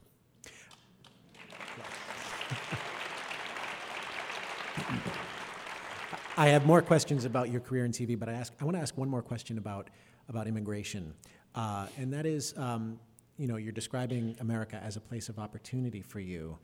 [6.38, 8.80] I have more questions about your career in TV, but I ask I want to
[8.80, 9.90] ask one more question about
[10.28, 11.14] about immigration,
[11.54, 12.98] uh, and that is, um,
[13.38, 16.58] you know, you're describing America as a place of opportunity for you.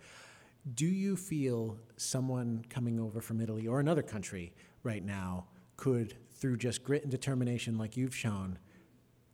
[0.74, 5.46] Do you feel someone coming over from Italy or another country right now
[5.76, 8.58] could, through just grit and determination, like you've shown,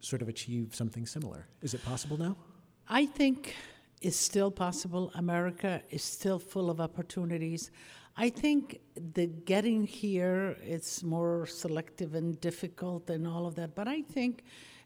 [0.01, 1.47] sort of achieve something similar?
[1.61, 2.37] Is it possible now?
[2.89, 3.55] I think
[4.01, 5.13] it's still possible.
[5.15, 7.71] America is still full of opportunities.
[8.21, 8.81] I think
[9.15, 13.77] the getting here it's more selective and difficult and all of that.
[13.77, 14.43] But I think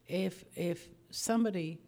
[0.07, 1.79] if if somebody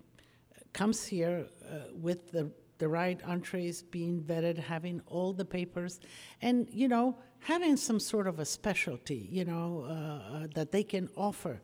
[0.72, 6.00] comes here uh, with the the right entrees being vetted, having all the papers,
[6.40, 10.82] and you know having some sort of a specialty, you know, uh, uh, that they
[10.82, 11.60] can offer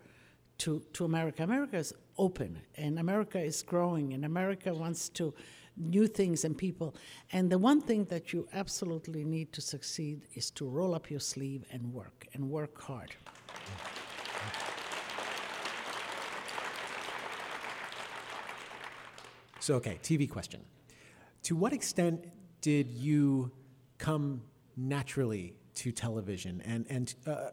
[0.58, 1.42] to, to America.
[1.42, 5.32] America is open and America is growing and America wants to
[5.80, 6.94] new things and people.
[7.32, 11.20] And the one thing that you absolutely need to succeed is to roll up your
[11.20, 13.14] sleeve and work and work hard.
[19.60, 20.62] So, okay, TV question.
[21.44, 22.26] To what extent
[22.60, 23.52] did you
[23.98, 24.42] come
[24.76, 27.50] naturally to television, and and uh,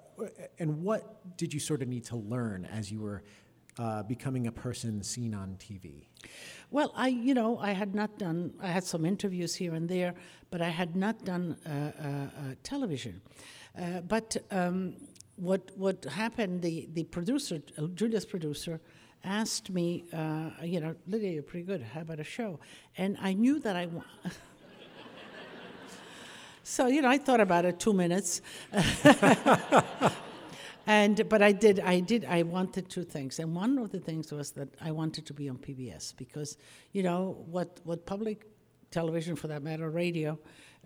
[0.57, 3.23] and what did you sort of need to learn as you were
[3.77, 6.07] uh, becoming a person seen on TV?
[6.69, 10.13] Well, I, you know, I had not done, I had some interviews here and there,
[10.51, 12.29] but I had not done uh, uh, uh,
[12.63, 13.21] television.
[13.79, 14.95] Uh, but um,
[15.37, 17.61] what, what happened, the, the producer,
[17.93, 18.81] Julia's producer,
[19.23, 21.81] asked me, uh, you know, Lidia, you're pretty good.
[21.81, 22.59] How about a show?
[22.97, 23.85] And I knew that I.
[23.87, 24.03] Wa-
[26.63, 28.41] so you know, I thought about it two minutes,
[30.87, 34.31] and but I did, I did, I wanted two things, and one of the things
[34.31, 36.57] was that I wanted to be on PBS because
[36.93, 38.45] you know what what public
[38.89, 40.39] television, for that matter, radio,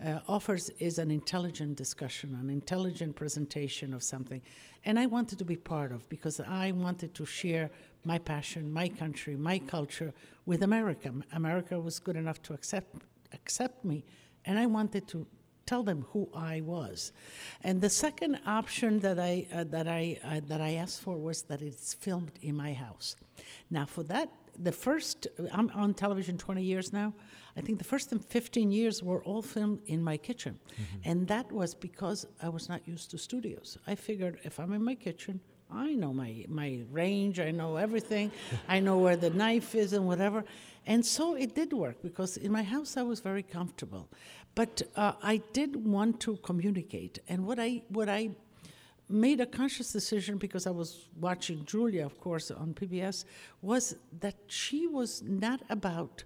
[0.04, 4.42] uh, offers is an intelligent discussion, an intelligent presentation of something.
[4.84, 7.70] And I wanted to be part of because I wanted to share
[8.04, 10.12] my passion, my country, my culture
[10.44, 11.12] with America.
[11.32, 12.96] America was good enough to accept
[13.32, 14.04] accept me,
[14.44, 15.26] and I wanted to
[15.72, 17.12] tell them who I was.
[17.62, 21.38] And the second option that I uh, that I uh, that I asked for was
[21.50, 23.16] that it's filmed in my house.
[23.70, 24.28] Now, for that
[24.68, 25.18] the first,
[25.58, 27.14] I'm on television 20 years now.
[27.56, 30.54] I think the first 15 years were all filmed in my kitchen.
[30.54, 31.08] Mm-hmm.
[31.08, 33.78] And that was because I was not used to studios.
[33.86, 35.40] I figured if I'm in my kitchen,
[35.74, 38.30] I know my, my range, I know everything,
[38.68, 40.44] I know where the knife is and whatever.
[40.86, 44.08] And so it did work because in my house I was very comfortable.
[44.54, 47.18] But uh, I did want to communicate.
[47.28, 48.30] And what I, what I
[49.08, 53.24] made a conscious decision because I was watching Julia, of course, on PBS,
[53.60, 56.24] was that she was not about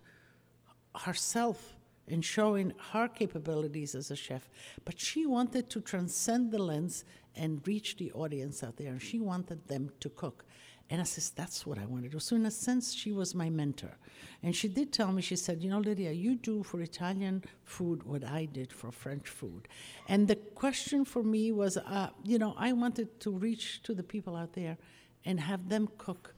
[0.95, 1.77] herself
[2.09, 4.49] and showing her capabilities as a chef,
[4.85, 9.19] but she wanted to transcend the lens and reach the audience out there, and she
[9.19, 10.45] wanted them to cook.
[10.89, 12.21] And I says, that's what I want to do.
[12.21, 13.97] So in a sense, she was my mentor.
[14.43, 18.05] And she did tell me, she said, you know, Lidia, you do for Italian food
[18.05, 19.67] what I did for French food.
[20.09, 24.05] And the question for me was, uh, you know, I wanted to reach to the
[24.05, 24.79] people out there
[25.25, 26.35] and have them cook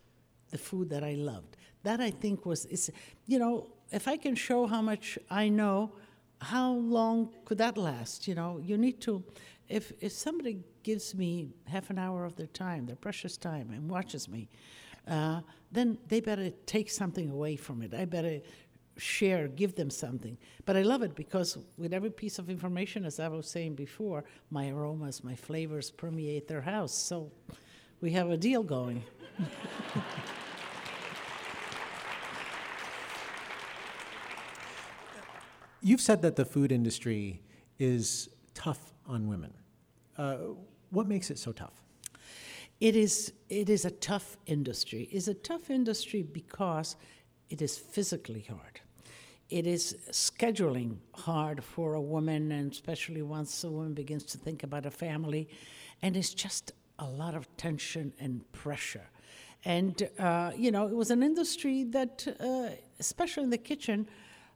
[0.51, 1.57] the food that I loved.
[1.83, 2.91] That I think was, is,
[3.27, 5.93] you know, if I can show how much I know,
[6.41, 8.27] how long could that last?
[8.27, 9.23] You know, you need to,
[9.69, 13.91] if, if somebody gives me half an hour of their time, their precious time, and
[13.91, 14.49] watches me,
[15.07, 17.93] uh, then they better take something away from it.
[17.95, 18.41] I better
[18.97, 20.39] share, give them something.
[20.65, 24.25] But I love it because with every piece of information, as I was saying before,
[24.51, 26.95] my aromas, my flavors permeate their house.
[26.95, 27.31] So
[28.01, 29.03] we have a deal going.
[35.81, 37.41] You've said that the food industry
[37.79, 39.53] is tough on women.
[40.17, 40.37] Uh,
[40.91, 41.83] what makes it so tough?
[42.81, 45.09] It is, it is a tough industry.
[45.11, 46.97] It's a tough industry because
[47.51, 48.81] it is physically hard.
[49.51, 54.63] It is scheduling hard for a woman, and especially once a woman begins to think
[54.63, 55.49] about a family.
[56.03, 59.09] And it's just a lot of tension and pressure.
[59.65, 64.07] And, uh, you know, it was an industry that, uh, especially in the kitchen,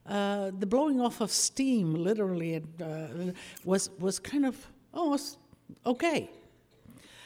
[0.05, 3.07] uh, the blowing off of steam, literally, uh,
[3.63, 5.37] was, was kind of almost
[5.85, 6.29] okay.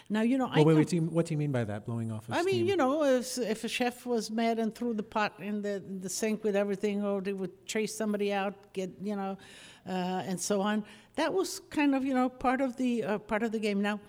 [0.10, 0.46] Now you know.
[0.46, 1.86] Well, I wait, wait, what do you mean by that?
[1.86, 2.20] Blowing off?
[2.20, 2.36] Of steam?
[2.36, 2.56] I steam?
[2.56, 5.76] mean, you know, if, if a chef was mad and threw the pot in the
[5.76, 9.38] in the sink with everything, or they would chase somebody out, get you know,
[9.86, 10.86] uh, and so on.
[11.16, 13.82] That was kind of you know part of the uh, part of the game.
[13.82, 14.00] Now,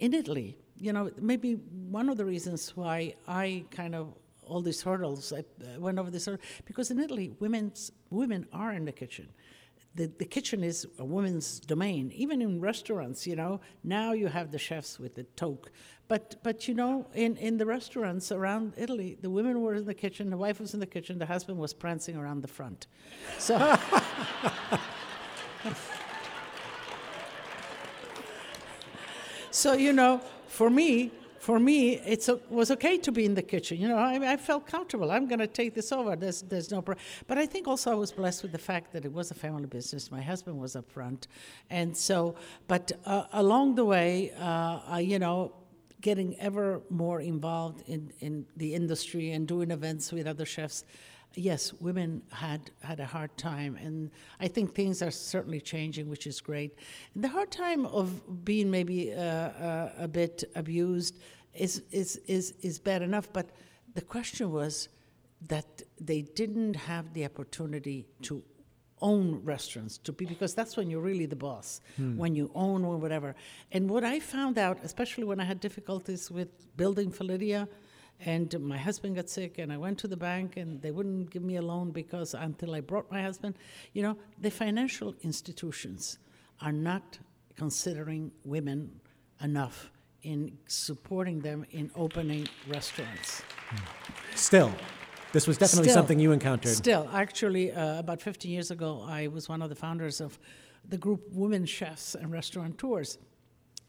[0.00, 1.54] in Italy, you know, maybe
[1.90, 4.12] one of the reasons why I kind of
[4.46, 5.44] all these hurdles I
[5.78, 9.28] went over this hurdle because in Italy, women's women are in the kitchen
[9.96, 12.12] the, the kitchen is a woman's domain.
[12.14, 15.70] Even in restaurants, you know, now you have the chefs with the toque.
[16.06, 19.94] But, but you know, in, in the restaurants around Italy, the women were in the
[19.94, 22.88] kitchen, the wife was in the kitchen, the husband was prancing around the front.
[23.38, 23.56] So.
[29.50, 31.10] so, you know, for me,
[31.46, 33.78] for me, it was okay to be in the kitchen.
[33.78, 35.12] You know, I, I felt comfortable.
[35.12, 36.16] I'm going to take this over.
[36.16, 37.04] There's, there's no, problem.
[37.28, 39.66] but I think also I was blessed with the fact that it was a family
[39.66, 40.10] business.
[40.10, 41.28] My husband was up front,
[41.70, 42.34] and so.
[42.66, 45.52] But uh, along the way, uh, I, you know,
[46.00, 50.84] getting ever more involved in in the industry and doing events with other chefs
[51.36, 56.26] yes, women had had a hard time, and I think things are certainly changing, which
[56.26, 56.74] is great.
[57.14, 61.18] The hard time of being maybe uh, uh, a bit abused
[61.54, 63.50] is is is is bad enough, but
[63.94, 64.88] the question was
[65.48, 68.42] that they didn't have the opportunity to
[69.02, 72.16] own restaurants to be because that's when you're really the boss hmm.
[72.16, 73.36] when you own or whatever
[73.72, 77.68] and what i found out especially when i had difficulties with building Felidia.
[78.20, 81.42] And my husband got sick, and I went to the bank, and they wouldn't give
[81.42, 83.56] me a loan because until I brought my husband,
[83.92, 86.18] you know, the financial institutions
[86.62, 87.18] are not
[87.56, 89.00] considering women
[89.42, 89.90] enough
[90.22, 93.42] in supporting them in opening restaurants.
[94.34, 94.72] Still,
[95.32, 96.74] this was definitely still, something you encountered.
[96.74, 100.38] Still, actually, uh, about 15 years ago, I was one of the founders of
[100.88, 103.18] the group Women Chefs and Restaurateurs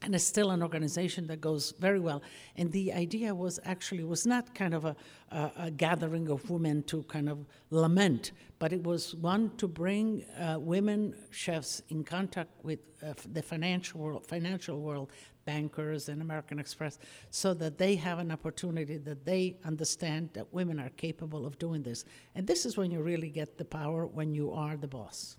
[0.02, 2.22] and it's still an organization that goes very well.
[2.56, 4.96] And the idea was actually was not kind of a,
[5.30, 10.24] a, a gathering of women to kind of lament, but it was one to bring
[10.38, 15.10] uh, women chefs in contact with uh, the financial world, financial world,
[15.44, 16.98] bankers and American Express,
[17.30, 21.82] so that they have an opportunity that they understand that women are capable of doing
[21.82, 22.04] this.
[22.34, 25.38] And this is when you really get the power when you are the boss.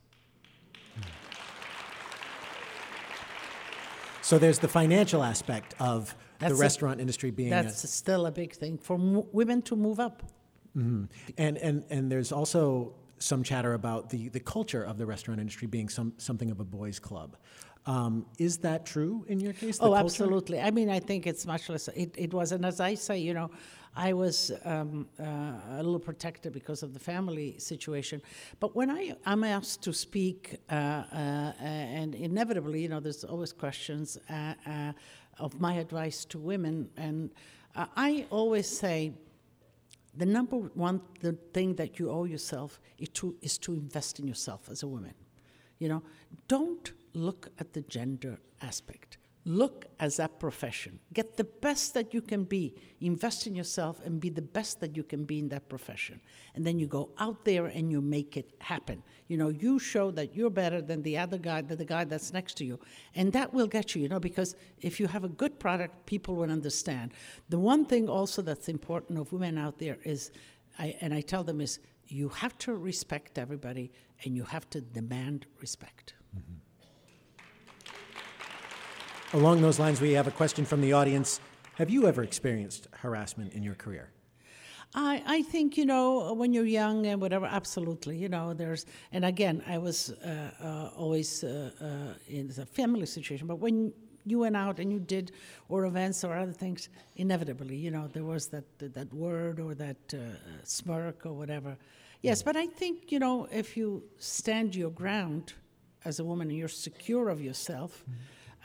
[1.00, 1.29] Mm.
[4.30, 7.50] So there's the financial aspect of that's the restaurant a, industry being.
[7.50, 10.22] That's a, still a big thing for m- women to move up.
[10.78, 11.06] Mm-hmm.
[11.40, 15.68] And and and there's also some chatter about the, the culture of the restaurant industry
[15.68, 17.38] being some something of a boys' club.
[17.86, 19.80] Um, is that true in your case?
[19.80, 20.00] Oh, culture?
[20.00, 20.60] absolutely.
[20.60, 21.88] I mean, I think it's much less.
[21.90, 23.50] It, it was, and as I say, you know,
[23.96, 28.22] I was um, uh, a little protected because of the family situation.
[28.60, 33.52] But when I am asked to speak, uh, uh, and inevitably, you know, there's always
[33.52, 34.94] questions uh, uh,
[35.40, 37.32] of my advice to women, and
[37.76, 39.14] uh, I always say.
[40.18, 44.28] The number one the thing that you owe yourself is to, is to invest in
[44.28, 45.14] yourself as a woman.
[45.78, 46.04] You know,
[46.48, 49.18] don't look at the gender aspect.
[49.46, 51.00] Look as that profession.
[51.14, 52.76] Get the best that you can be.
[53.00, 56.20] Invest in yourself and be the best that you can be in that profession.
[56.56, 59.02] And then you go out there and you make it happen.
[59.28, 62.34] You know, you show that you're better than the other guy, than the guy that's
[62.34, 62.80] next to you.
[63.16, 66.36] And that will get you, you know, because if you have a good product, people
[66.36, 67.14] will understand.
[67.48, 70.32] The one thing also that's important of women out there is,
[70.78, 73.92] I, and I tell them is, you have to respect everybody
[74.24, 76.14] and you have to demand respect.
[79.34, 81.40] Along those lines, we have a question from the audience.
[81.76, 84.10] Have you ever experienced harassment in your career?
[84.96, 89.24] I, I think, you know, when you're young and whatever, absolutely, you know, there's, and
[89.24, 93.94] again, I was uh, uh, always uh, uh, in a family situation, but when
[94.26, 95.32] you went out and you did,
[95.68, 99.98] or events or other things, inevitably, you know, there was that, that, word or that
[100.12, 100.18] uh,
[100.64, 101.78] smirk or whatever.
[102.24, 105.54] Yes, but I think, you know, if you stand your ground
[106.04, 108.04] as a woman and you're secure of yourself,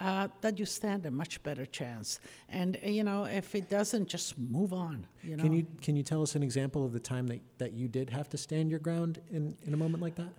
[0.00, 2.20] uh, that you stand a much better chance.
[2.48, 5.06] And uh, you know, if it doesn't, just move on.
[5.22, 5.42] You know.
[5.42, 8.10] Can you can you tell us an example of the time that, that you did
[8.10, 10.32] have to stand your ground in, in a moment like that?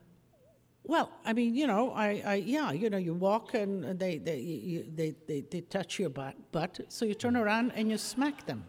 [0.87, 4.39] Well, I mean, you know, I, I yeah, you know, you walk and they they
[4.39, 8.45] you, they, they they touch your butt, butt, so you turn around and you smack
[8.45, 8.65] them.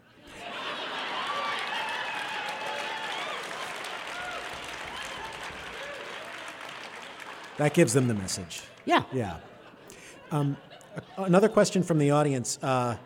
[7.58, 8.62] That gives them the message.
[8.84, 9.04] Yeah.
[9.12, 9.38] Yeah.
[10.30, 10.56] Um,
[11.16, 12.58] another question from the audience.
[12.62, 12.96] Uh,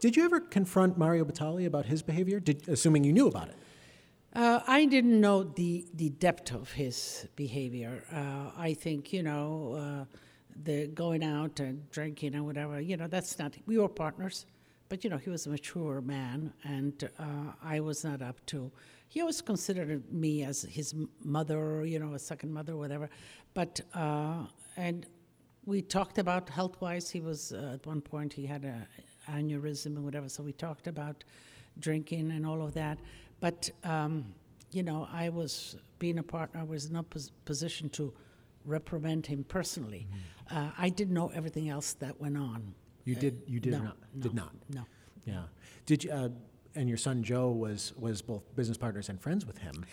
[0.00, 3.56] did you ever confront Mario Batali about his behavior, did, assuming you knew about it?
[4.34, 8.02] Uh, I didn't know the, the depth of his behavior.
[8.12, 10.16] Uh, I think, you know, uh,
[10.64, 14.46] the going out and drinking and whatever, you know, that's not, we were partners,
[14.88, 18.72] but, you know, he was a mature man, and uh, I was not up to,
[19.08, 23.08] he always considered me as his mother, you know, a second mother, whatever.
[23.54, 25.06] But, uh, and
[25.66, 28.86] we talked about health wise, he was, uh, at one point, he had a
[29.30, 31.24] aneurysm and whatever, so we talked about
[31.80, 32.98] drinking and all of that.
[33.40, 34.26] But, um,
[34.70, 38.12] you know, I was, being a partner, I was in a pos- position to
[38.64, 40.06] reprimand him personally.
[40.50, 42.74] Uh, I didn't know everything else that went on.
[43.04, 43.42] You did.
[43.46, 43.96] You did no, not.
[44.14, 44.52] no, Did not.
[44.70, 44.86] No.
[45.26, 45.42] Yeah.
[45.86, 46.10] Did you?
[46.10, 46.28] Uh,
[46.74, 49.84] and your son Joe was was both business partners and friends with him.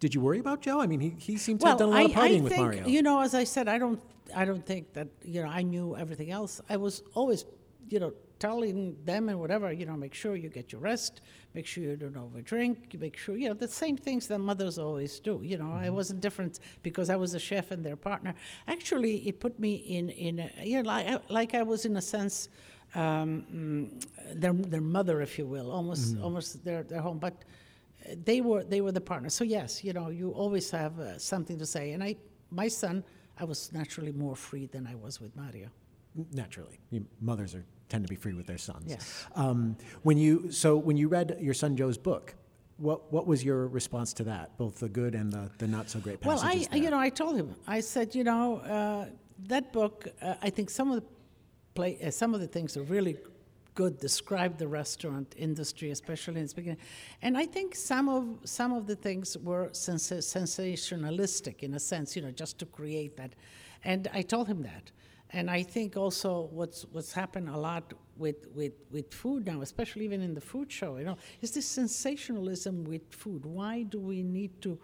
[0.00, 0.80] Did you worry about Joe?
[0.80, 2.52] I mean, he, he seemed to have done a lot I, of partying I with
[2.52, 2.86] think, Mario.
[2.86, 4.00] You know, as I said, I don't,
[4.34, 6.60] I don't think that you know I knew everything else.
[6.68, 7.44] I was always,
[7.88, 9.72] you know, telling them and whatever.
[9.72, 11.20] You know, make sure you get your rest.
[11.54, 12.92] Make sure you don't overdrink.
[12.92, 15.40] You make sure you know the same things that mothers always do.
[15.42, 18.34] You know, I wasn't different because I was a chef and their partner.
[18.66, 21.96] Actually, it put me in in a, you know like I, like I was in
[21.96, 22.48] a sense.
[22.94, 27.34] Um, mm, their, their mother, if you will, almost almost their, their home, but
[28.24, 29.34] they were they were the partners.
[29.34, 31.92] So yes, you know, you always have uh, something to say.
[31.92, 32.16] And I,
[32.50, 33.04] my son,
[33.38, 35.68] I was naturally more free than I was with Mario.
[36.32, 38.84] Naturally, you, mothers are tend to be free with their sons.
[38.86, 39.26] Yes.
[39.34, 42.34] Um, when you so when you read your son Joe's book,
[42.76, 44.56] what what was your response to that?
[44.56, 46.42] Both the good and the, the not so great passages?
[46.42, 46.52] Well.
[46.52, 46.82] I, there?
[46.82, 47.54] you know, I told him.
[47.66, 49.06] I said, you know, uh,
[49.46, 50.08] that book.
[50.20, 51.06] Uh, I think some of the
[51.74, 53.16] play, uh, some of the things are really
[53.74, 53.98] good.
[53.98, 56.78] Describe the restaurant industry, especially in its beginning,
[57.22, 62.16] and I think some of some of the things were sens- sensationalistic in a sense.
[62.16, 63.34] You know, just to create that,
[63.84, 64.90] and I told him that.
[65.30, 70.04] And I think also what's what's happened a lot with, with, with food now, especially
[70.04, 73.44] even in the food show, you know, is this sensationalism with food.
[73.44, 74.78] Why do we need to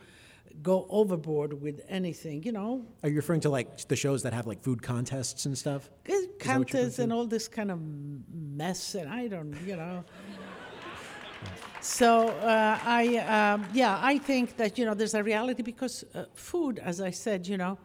[0.63, 2.43] go overboard with anything?
[2.43, 5.57] You know, Are you referring to like the shows that have like food contests and
[5.57, 5.91] stuff?
[6.39, 7.81] contests and all this kind of
[8.33, 10.05] mess, and I don't, you know.
[11.83, 16.25] So uh, I, um, yeah, I think that you know there's a reality because uh,
[16.35, 17.79] food, as I said, you know,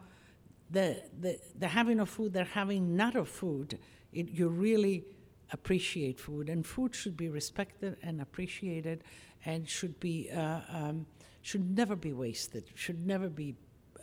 [0.69, 3.79] the the the having of food, the having not of food,
[4.11, 5.05] it, you really
[5.53, 9.05] appreciate food, and food should be respected and appreciated,
[9.45, 11.05] and should be uh, um,
[11.45, 13.53] should never be wasted, should never be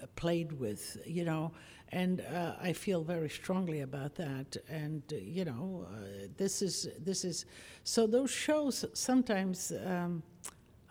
[0.01, 1.51] uh, played with, you know.
[1.89, 4.57] And uh, I feel very strongly about that.
[4.69, 7.45] And uh, you know, uh, this is this is
[7.83, 9.73] so those shows sometimes.
[9.85, 10.23] Um,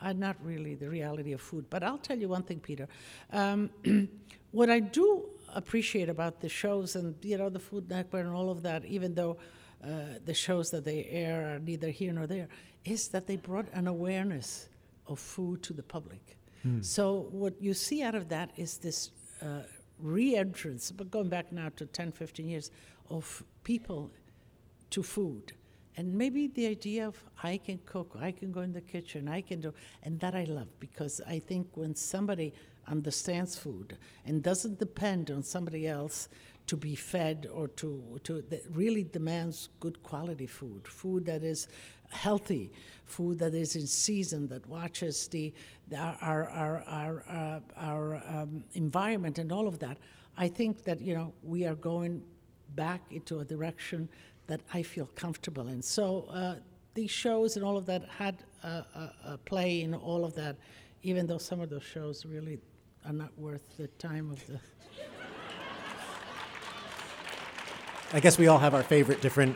[0.03, 1.63] are not really the reality of food.
[1.69, 2.87] But I'll tell you one thing, Peter.
[3.31, 3.69] Um,
[4.51, 8.49] what I do appreciate about the shows and you know the Food Network and all
[8.49, 9.37] of that, even though
[9.83, 12.47] uh, the shows that they air are neither here nor there,
[12.83, 14.69] is that they brought an awareness
[15.07, 16.37] of food to the public.
[16.63, 16.81] Hmm.
[16.81, 19.63] So what you see out of that is this uh,
[19.99, 22.71] re-entrance, but going back now to 10, 15 years,
[23.09, 24.11] of people
[24.91, 25.53] to food.
[25.97, 29.41] And maybe the idea of I can cook, I can go in the kitchen, I
[29.41, 29.73] can do,
[30.03, 32.53] and that I love because I think when somebody
[32.87, 36.29] understands food and doesn't depend on somebody else
[36.67, 41.67] to be fed or to, to that really demands good quality food, food that is
[42.11, 42.71] healthy,
[43.05, 45.53] food that is in season, that watches the,
[45.89, 49.97] the our, our, our, uh, our um, environment and all of that,
[50.37, 52.23] I think that, you know, we are going
[52.75, 54.07] back into a direction
[54.47, 55.81] that I feel comfortable in.
[55.81, 56.55] So uh,
[56.93, 60.55] these shows and all of that had a, a, a, play in all of that,
[61.03, 62.59] even though some of those shows really
[63.05, 64.59] are not worth the time of the.
[68.13, 69.55] I guess we all have our favorite different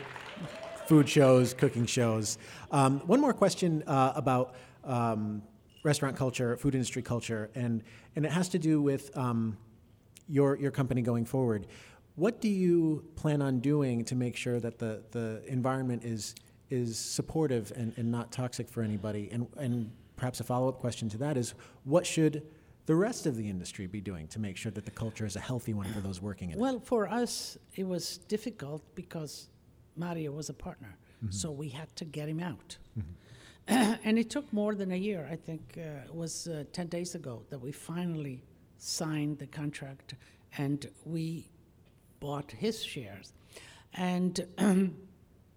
[0.86, 2.38] food shows, cooking shows.
[2.70, 5.42] Um, one more question uh, about um,
[5.82, 7.82] restaurant culture, food industry culture, and,
[8.14, 9.56] and it has to do with um,
[10.28, 11.66] your, your company going forward.
[12.14, 16.34] What do you plan on doing to make sure that the, the environment is,
[16.70, 19.28] is supportive and, and not toxic for anybody?
[19.30, 22.42] And, and perhaps a follow up question to that is what should
[22.86, 25.40] the rest of the industry be doing to make sure that the culture is a
[25.40, 26.76] healthy one for those working in well, it?
[26.76, 29.50] Well, for us, it was difficult because
[29.96, 31.32] Mario was a partner, mm-hmm.
[31.32, 32.78] so we had to get him out.
[32.98, 33.12] Mm-hmm.
[34.04, 35.28] and it took more than a year.
[35.30, 38.44] I think uh, it was uh, 10 days ago that we finally
[38.78, 40.14] signed the contract
[40.56, 41.50] and we
[42.20, 43.32] bought his shares.
[43.94, 44.94] And um,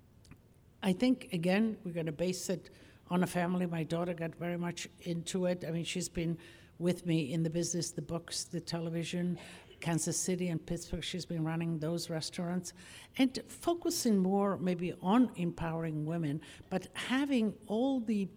[0.83, 2.69] I think, again, we're going to base it
[3.11, 3.65] on a family.
[3.65, 5.63] My daughter got very much into it.
[5.67, 6.37] I mean, she's been
[6.79, 9.37] with me in the business, the books, the television,
[9.80, 11.03] Kansas City and Pittsburgh.
[11.03, 12.73] She's been running those restaurants
[13.17, 18.27] and focusing more maybe on empowering women, but having all the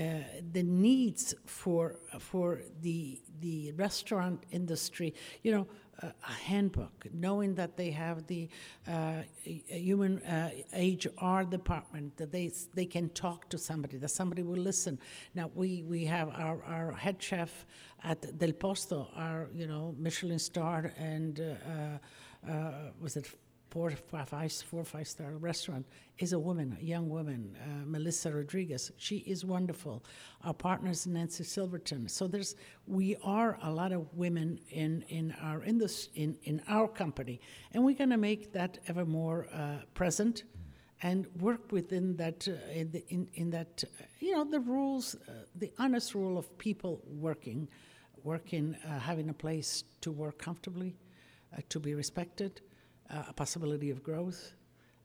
[0.00, 0.02] uh,
[0.52, 5.14] the needs for for the the restaurant industry.
[5.42, 5.66] You know,
[6.02, 8.48] a, handbook, knowing that they have the
[8.86, 14.62] uh, human uh, HR department, that they they can talk to somebody, that somebody will
[14.62, 14.98] listen.
[15.34, 17.66] Now we we have our, our head chef
[18.04, 22.70] at Del Posto, our you know Michelin star and uh, uh
[23.00, 23.26] was it
[23.76, 23.90] four,
[24.24, 25.84] five, four, five star restaurant
[26.18, 28.90] is a woman, a young woman, uh, Melissa Rodriguez.
[28.96, 30.02] She is wonderful.
[30.44, 32.08] Our partner is Nancy Silverton.
[32.08, 32.56] So there's
[32.86, 37.38] we are a lot of women in in our in this in in our company,
[37.72, 40.44] and we're going to make that ever more uh, present.
[41.02, 45.14] And work within that, uh, in, the, in, in, that, uh, you know, the rules,
[45.14, 47.68] uh, the honest rule of people working,
[48.24, 50.96] working, uh, having a place to work comfortably,
[51.68, 52.62] to be respected,
[53.10, 54.52] a possibility of growth,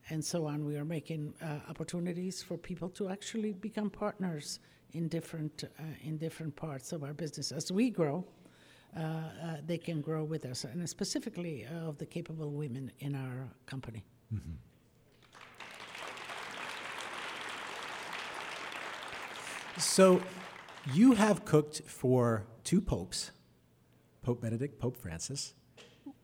[0.10, 0.66] and so on.
[0.66, 4.60] We are making uh, opportunities for people to actually become partners
[4.94, 7.52] in different uh, in different parts of our business.
[7.52, 8.26] As we grow,
[8.96, 13.16] uh, uh, they can grow with us, and specifically uh, of the capable women in
[13.16, 14.04] our company.
[14.34, 14.52] Mm-hmm.
[19.78, 20.22] So,
[20.94, 23.32] you have cooked for two popes,
[24.22, 25.54] Pope Benedict, Pope Francis.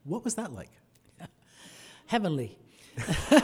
[0.03, 0.71] What was that like?
[2.07, 2.57] Heavenly.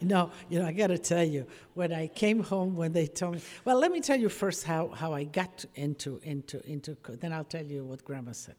[0.00, 3.34] no, you know, I got to tell you, when I came home, when they told
[3.34, 7.32] me, well, let me tell you first how, how I got into, into, into, then
[7.32, 8.54] I'll tell you what Grandma said.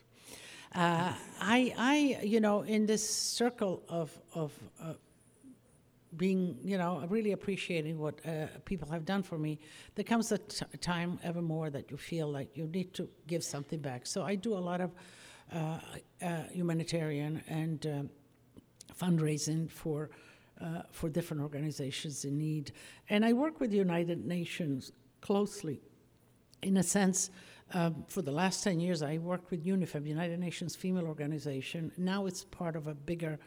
[0.73, 4.51] Uh, I, I, you know, in this circle of, of
[4.83, 4.93] uh,
[6.17, 9.59] being, you know, really appreciating what uh, people have done for me,
[9.95, 13.43] there comes a t- time ever more that you feel like you need to give
[13.43, 14.05] something back.
[14.05, 14.91] So I do a lot of
[16.53, 18.03] humanitarian and uh,
[18.93, 20.09] fundraising for
[20.91, 22.71] for different organizations in need.
[23.09, 25.81] And I work with the United Nations closely.
[26.61, 27.29] In a sense,
[27.73, 31.91] um, for the last 10 years, I worked with UNIFEM, United Nations Female Organization.
[31.97, 33.39] Now it's part of a bigger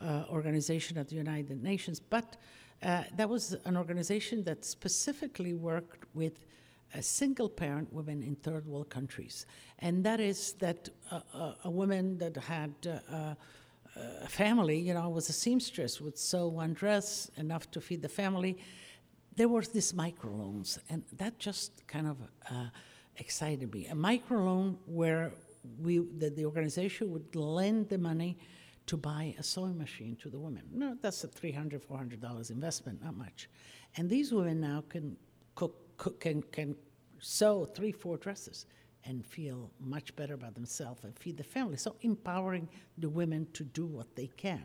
[0.00, 2.00] uh, organization at the United Nations.
[2.00, 2.36] But
[2.82, 6.46] uh, that was an organization that specifically worked with
[7.02, 9.46] single parent women in third world countries.
[9.80, 13.34] And that is that uh, uh, a woman that had uh, uh,
[14.22, 18.08] a family, you know, was a seamstress, would sew one dress enough to feed the
[18.08, 18.58] family.
[19.36, 22.16] There were these microloans, and that just kind of
[22.50, 22.68] uh,
[23.16, 23.86] excited me.
[23.86, 25.32] A microloan where
[25.82, 28.38] we, the, the organization would lend the money
[28.86, 30.62] to buy a sewing machine to the women.
[30.72, 33.48] No, that's a $300, $400 investment, not much.
[33.96, 35.16] And these women now can
[35.54, 35.74] cook
[36.20, 36.76] can, can
[37.18, 38.66] sew three, four dresses
[39.04, 41.76] and feel much better about themselves and feed the family.
[41.76, 42.68] So empowering
[42.98, 44.64] the women to do what they can.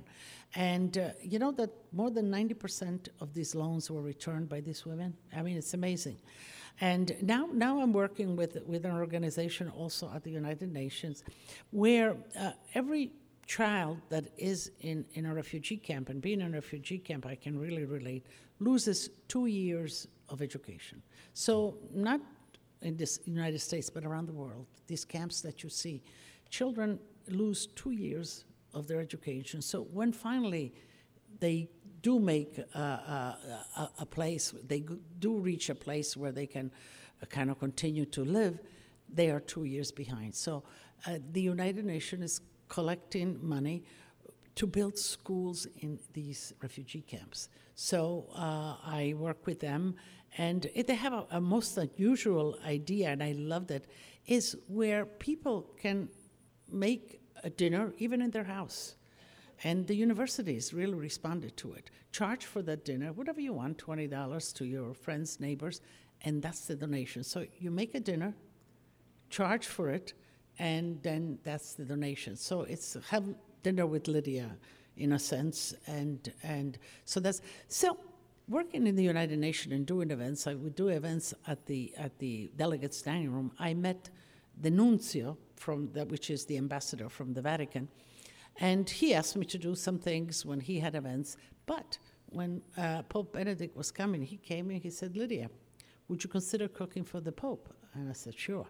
[0.56, 4.86] And uh, you know that more than 90% of these loans were returned by these
[4.86, 5.16] women?
[5.36, 6.18] I mean, it's amazing.
[6.80, 11.24] And now, now I'm working with, with an organization also at the United Nations
[11.70, 13.12] where uh, every
[13.46, 17.36] child that is in, in a refugee camp, and being in a refugee camp, I
[17.36, 18.26] can really relate,
[18.60, 21.04] loses two years of education.
[21.34, 22.22] So, not
[22.82, 26.02] in the United States, but around the world, these camps that you see,
[26.50, 29.62] children lose two years of their education.
[29.62, 30.74] So, when finally
[31.40, 31.70] they
[32.02, 34.84] do make a, a, a, place, they
[35.20, 36.72] do reach a place where they can
[37.22, 38.60] uh, kind of continue to live,
[39.14, 40.34] they are two years behind.
[40.34, 40.64] So,
[41.06, 43.84] uh, the United Nations is collecting money
[44.56, 47.49] to build schools in these refugee camps.
[47.76, 49.95] So uh, I work with them,
[50.38, 53.86] and they have a, a, most unusual idea, and I love that,
[54.28, 56.10] is where people can
[56.72, 58.95] make a dinner even in their house.
[59.64, 61.91] And the universities really responded to it.
[62.12, 65.82] Charge for that dinner, whatever you want, $20 to your friends, neighbors,
[66.24, 67.24] and that's the donation.
[67.24, 68.34] So you make a dinner,
[69.30, 70.14] charge for it,
[70.60, 72.36] and then that's the donation.
[72.36, 72.97] So it's
[73.64, 74.57] dinner with Lidia,
[74.97, 77.97] in a sense, and and so that's so.
[78.49, 82.20] Working in the United Nations and doing events, I would do events at the at
[82.20, 83.51] the delegates' dining room.
[83.59, 84.09] I met
[84.59, 87.88] the nuncio from the, which is the ambassador from the Vatican,
[88.59, 91.38] and he asked me to do some things when he had events.
[91.66, 95.49] But when uh, Pope Benedict was coming, he came and he said, "Lidia,
[96.09, 98.68] would you consider cooking for the Pope?" And I said, "Sure."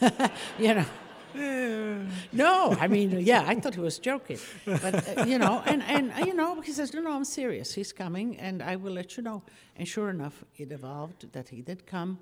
[0.58, 0.86] you know
[1.34, 6.12] no, I mean, yeah, I thought he was joking, but uh, you know, and and
[6.12, 7.74] uh, you know, he says, no, no, I'm serious.
[7.74, 9.42] He's coming, and I will let you know.
[9.76, 12.18] And sure enough, it evolved that he did come,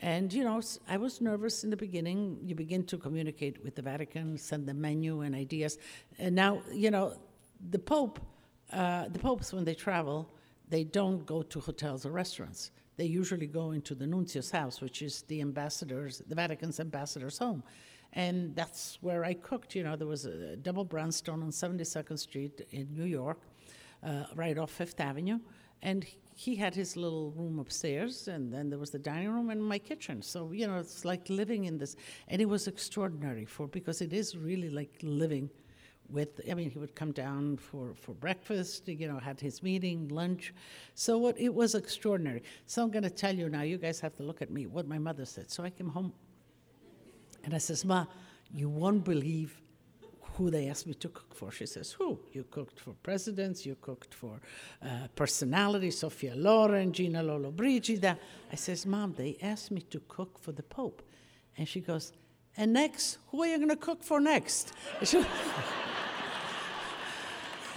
[0.00, 2.38] and you know, I was nervous in the beginning.
[2.42, 5.78] You begin to communicate with the Vatican, send the menu and ideas,
[6.18, 7.14] and now you know,
[7.70, 8.20] the Pope,
[8.72, 10.28] uh, the popes when they travel,
[10.68, 12.70] they don't go to hotels or restaurants.
[12.96, 17.62] They usually go into the nuncio's house, which is the ambassador's, the Vatican's ambassador's home
[18.12, 19.74] and that's where I cooked.
[19.74, 23.40] You know, there was a double brownstone on 72nd Street in New York,
[24.02, 25.38] uh, right off Fifth Avenue,
[25.82, 29.62] and he had his little room upstairs, and then there was the dining room and
[29.62, 30.22] my kitchen.
[30.22, 31.96] So you know, it's like living in this,
[32.28, 35.50] and it was extraordinary for because it is really like living
[36.10, 40.08] with i mean he would come down for, for breakfast you know had his meeting
[40.08, 40.54] lunch
[40.94, 44.14] so what it was extraordinary so i'm going to tell you now you guys have
[44.16, 46.12] to look at me what my mother said so i came home
[47.48, 48.04] and I says, Ma,
[48.52, 49.58] you won't believe
[50.34, 51.50] who they asked me to cook for.
[51.50, 52.20] She says, Who?
[52.34, 54.38] You cooked for presidents, you cooked for
[54.82, 58.18] uh, personalities, Sophia Loren, Gina Lollobrigida.
[58.52, 61.00] I says, Mom, they asked me to cook for the Pope.
[61.56, 62.12] And she goes,
[62.54, 64.74] And next, who are you going to cook for next?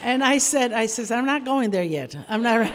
[0.03, 2.13] and I said, I says, I'm not going there yet.
[2.28, 2.67] I'm not.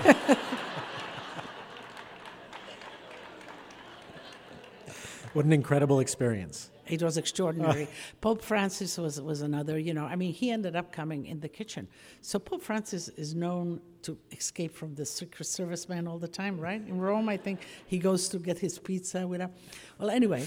[5.34, 6.70] what an incredible experience.
[6.88, 7.88] It was extraordinary.
[8.20, 11.48] Pope Francis was, was another, you know, I mean, he ended up coming in the
[11.48, 11.88] kitchen.
[12.20, 16.60] So Pope Francis is known to escape from the Secret Service man all the time,
[16.60, 16.80] right?
[16.80, 19.50] In Rome, I think he goes to get his pizza with him.
[19.98, 20.46] Well, anyway,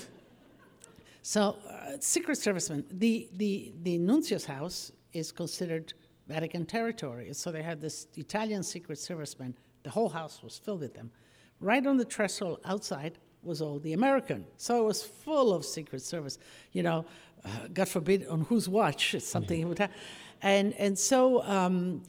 [1.22, 5.94] so uh, Secret Serviceman, the, the, the nuncio's house is considered
[6.28, 7.34] Vatican territory.
[7.34, 9.54] So they had this Italian Secret service Serviceman.
[9.84, 11.12] The whole house was filled with them.
[11.60, 14.46] Right on the threshold outside was all the American.
[14.58, 16.38] So it was full of Secret Service.
[16.72, 17.06] You know,
[17.46, 19.96] uh, God forbid on whose watch something would happen.
[20.42, 22.02] And, and so um,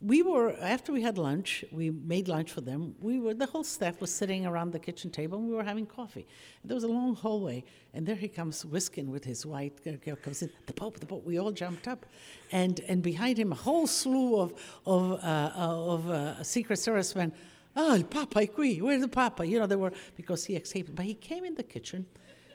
[0.00, 2.94] we were, after we had lunch, we made lunch for them.
[3.00, 5.86] We were, the whole staff was sitting around the kitchen table and we were having
[5.86, 6.26] coffee.
[6.62, 7.64] And there was a long hallway,
[7.94, 11.24] and there he comes whisking with his white, uh, comes in, the Pope, the Pope.
[11.24, 12.04] We all jumped up.
[12.52, 14.52] And, and behind him, a whole slew of,
[14.84, 17.32] of, uh, of uh, Secret Servicemen
[17.76, 19.44] oh, il Papa è qui, where's the Papa?
[19.44, 20.94] You know, they were, because he escaped.
[20.94, 22.06] But he came in the kitchen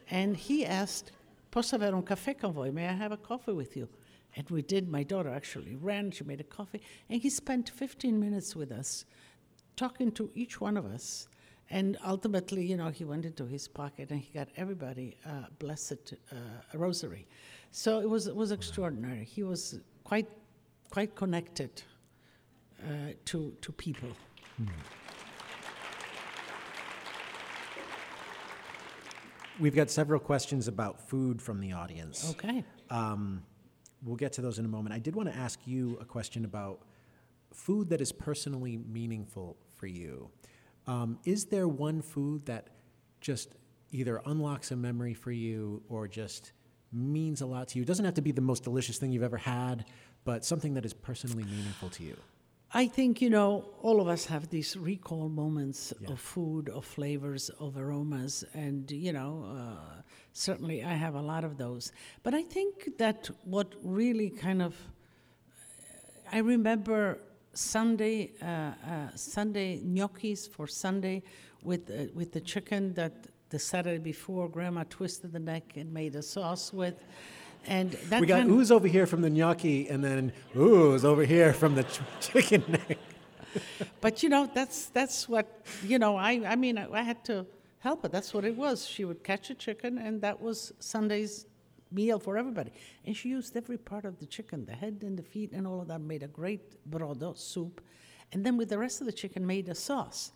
[0.09, 1.11] and he asked,
[1.51, 2.71] posso avere un caffè con voi?
[2.71, 3.87] May I have a coffee with you?
[4.35, 4.87] And we did.
[4.87, 9.05] My daughter actually ran, she made a coffee, and he spent 15 minutes with us,
[9.75, 11.27] talking to each one of us.
[11.71, 16.13] And ultimately, you know, he went into his pocket and he got everybody a blessed
[16.31, 16.35] uh,
[16.73, 17.27] rosary.
[17.71, 19.23] So it was, it was extraordinary.
[19.23, 20.27] He was quite,
[20.89, 21.83] quite connected
[22.83, 24.09] uh, to, to people.
[24.59, 24.69] Mm.
[29.59, 32.29] We've got several questions about food from the audience.
[32.31, 32.63] Okay.
[32.89, 33.43] Um,
[34.03, 34.95] we'll get to those in a moment.
[34.95, 36.81] I did want to ask you a question about
[37.53, 40.29] food that is personally meaningful for you.
[40.87, 42.69] Um, is there one food that
[43.19, 43.55] just
[43.91, 46.53] either unlocks a memory for you or just
[46.93, 47.83] means a lot to you?
[47.83, 49.85] It doesn't have to be the most delicious thing you've ever had,
[50.23, 52.15] but something that is personally meaningful to you.
[52.71, 56.11] I think, you know, all of us have these recall moments Yeah.
[56.11, 60.01] of food, of flavors, of aromas, and, you know, uh,
[60.33, 61.91] certainly I have a lot of those.
[62.21, 64.75] But I think that what really kind of,
[66.31, 67.19] I remember
[67.53, 71.23] Sunday, uh, uh, Sunday gnocchis for Sunday
[71.63, 73.13] with, uh, with the chicken that
[73.49, 77.03] the Saturday before grandma twisted the neck and made a sauce with.
[77.67, 81.05] And that we got kind of- ooze over here from the gnocchi, and then ooze
[81.05, 82.97] over here from the ch- chicken neck.
[84.01, 86.15] But you know, that's that's what you know.
[86.15, 87.45] I I mean, I, I had to
[87.79, 88.09] help her.
[88.09, 88.87] That's what it was.
[88.87, 91.45] She would catch a chicken, and that was Sunday's
[91.91, 92.71] meal for everybody.
[93.05, 95.81] And she used every part of the chicken, the head and the feet, and all
[95.81, 95.99] of that.
[96.01, 97.81] Made a great brodo soup,
[98.31, 100.31] and then with the rest of the chicken, made a sauce.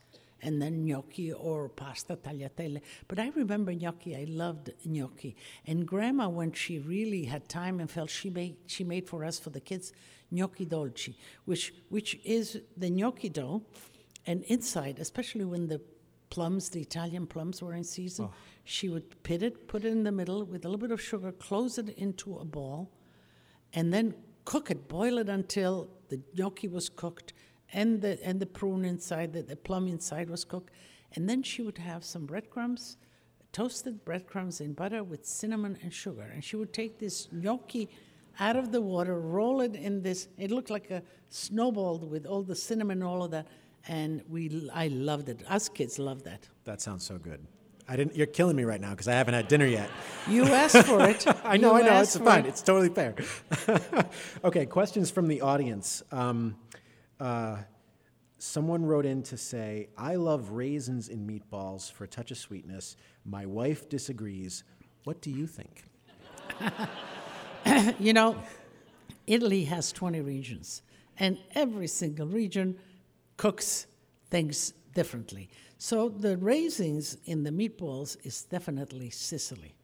[0.46, 2.82] And then gnocchi or pasta tagliatelle.
[3.08, 4.16] But I remember gnocchi.
[4.16, 5.36] I loved gnocchi.
[5.66, 9.40] And Grandma, when she really had time and felt, she made she made for us
[9.40, 9.94] for the kids
[10.32, 11.16] gnocchi dolci,
[11.46, 13.64] which which is the gnocchi dough,
[14.26, 15.80] and inside, especially when the
[16.30, 18.34] plums, the Italian plums were in season, oh.
[18.64, 21.32] she would pit it, put it in the middle with a little bit of sugar,
[21.32, 22.90] close it into a ball,
[23.74, 27.34] and then cook it, boil it until the gnocchi was cooked
[27.74, 30.72] and the and the prune inside, the, the plum inside was cooked,
[31.16, 32.98] and then she would have some breadcrumbs,
[33.52, 37.90] toasted breadcrumbs in butter with cinnamon and sugar, and she would take this gnocchi
[38.40, 40.28] out of the water, roll it in this.
[40.38, 43.48] It looked like a snowball with all the cinnamon and all of that,
[43.88, 45.44] and we I loved it.
[45.50, 46.48] Us kids loved that.
[46.66, 47.46] That sounds so good.
[47.88, 48.16] I didn't.
[48.16, 49.90] You're killing me right now because I haven't had dinner yet.
[50.30, 51.26] You asked for it.
[51.44, 51.76] I know.
[51.76, 52.02] You I know.
[52.02, 52.46] It's fine.
[52.46, 52.50] it.
[52.50, 53.16] It's totally fair.
[54.44, 54.66] okay.
[54.66, 56.02] Questions from the audience.
[56.12, 56.56] Um,
[57.24, 57.58] uh,
[58.38, 62.98] someone wrote in to say, "I love raisins in meatballs for a touch of sweetness.
[63.26, 64.64] My wife disagrees.
[65.06, 65.84] What do you think?"
[67.98, 68.36] You know,
[69.26, 70.82] Italy has 20 regions,
[71.18, 72.78] and every single region
[73.38, 73.88] cooks
[74.30, 75.50] things differently.
[75.78, 79.76] So the raisins in the meatballs is definitely Sicily.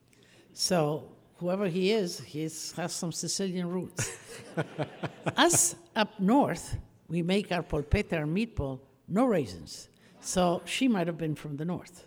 [0.53, 4.17] So whoever he is, he has some Sicilian roots.
[5.37, 6.77] Us up north,
[7.10, 9.89] we make our polpetta or meatball, no raisins.
[10.22, 12.05] So she might have been from the north.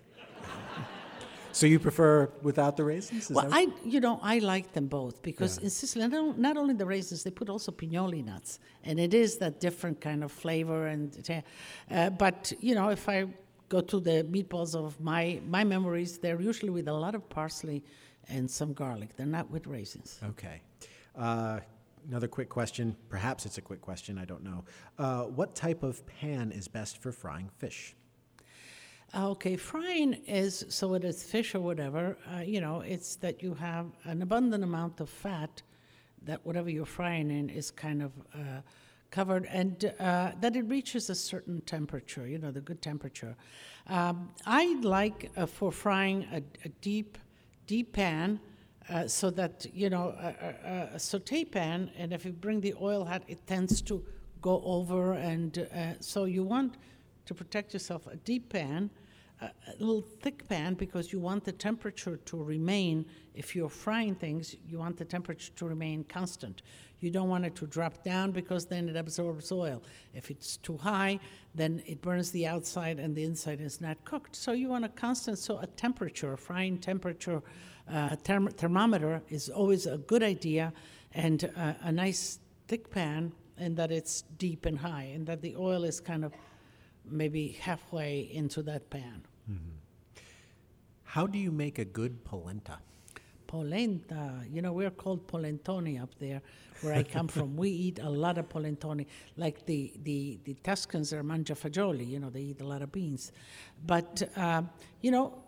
[1.52, 3.30] So you prefer without the raisins?
[3.30, 6.74] Is Well, I, you know, I like them both because in Sicily, not, not only
[6.74, 10.86] the raisins, they put also pinoli nuts, and it is that different kind of flavor.
[10.86, 11.42] And
[11.90, 13.26] uh, but you know, if I
[13.68, 17.84] go to the meatballs of my my memories, they're usually with a lot of parsley
[18.28, 19.10] and some garlic.
[19.16, 20.20] They're not with raisins.
[20.30, 20.62] Okay.
[21.16, 21.60] Uh,
[22.08, 22.96] another quick question.
[23.08, 24.18] Perhaps it's a quick question.
[24.18, 24.64] I don't know.
[24.98, 27.94] Uh, what type of pan is best for frying fish?
[29.14, 32.16] Okay, frying is so it is fish or whatever.
[32.34, 35.62] Uh, you know, it's that you have an abundant amount of fat
[36.24, 38.62] that whatever you're frying in is kind of uh,
[39.10, 42.26] covered, and uh, that it reaches a certain temperature.
[42.26, 43.36] You know, the good temperature.
[43.86, 47.18] Um, I like uh, for frying a, a deep,
[47.66, 48.40] deep pan.
[48.88, 53.04] Uh, so that you know a, a, saute pan, and if you bring the oil
[53.04, 54.04] hot, it tends to
[54.40, 56.74] go over, and uh, so you want
[57.24, 58.08] to protect yourself.
[58.08, 58.90] A deep pan,
[59.40, 63.06] a, little thick pan because you want the temperature to remain.
[63.34, 66.62] If you're frying things, you want the temperature to remain constant.
[67.00, 69.82] You don't want it to drop down because then it absorbs oil.
[70.14, 71.18] If it's too high,
[71.54, 74.36] then it burns the outside and the inside is not cooked.
[74.36, 77.42] So you want a constant, so a temperature, a frying temperature,
[77.90, 80.72] uh, therm- thermometer is always a good idea,
[81.14, 85.56] and uh, a nice thick pan, and that it's deep and high, and that the
[85.56, 86.32] oil is kind of
[87.04, 89.22] maybe halfway into that pan.
[91.04, 92.78] How do you make a good polenta?
[93.46, 96.40] Polenta, you know, we're called polentoni up there
[96.80, 97.54] where I come from.
[97.54, 99.06] We eat a lot of polentoni.
[99.36, 103.30] Like the, the, the Tuscans are mangiafagioli, you know, they eat a lot of beans.
[103.86, 104.62] But, uh,
[105.02, 105.42] you know,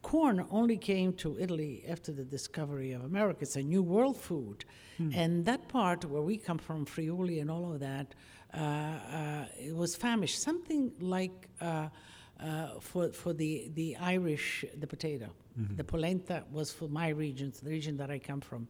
[0.00, 3.40] corn only came to Italy after the discovery of America.
[3.42, 4.64] It's a new world food.
[5.14, 8.14] And that part where we come from, Friuli and all of that,
[8.54, 10.40] it was famished.
[10.40, 11.88] Something like uh,
[12.40, 15.30] uh, for, for the, the Irish, the potato.
[15.76, 18.66] The polenta was for my region, the region that I come from.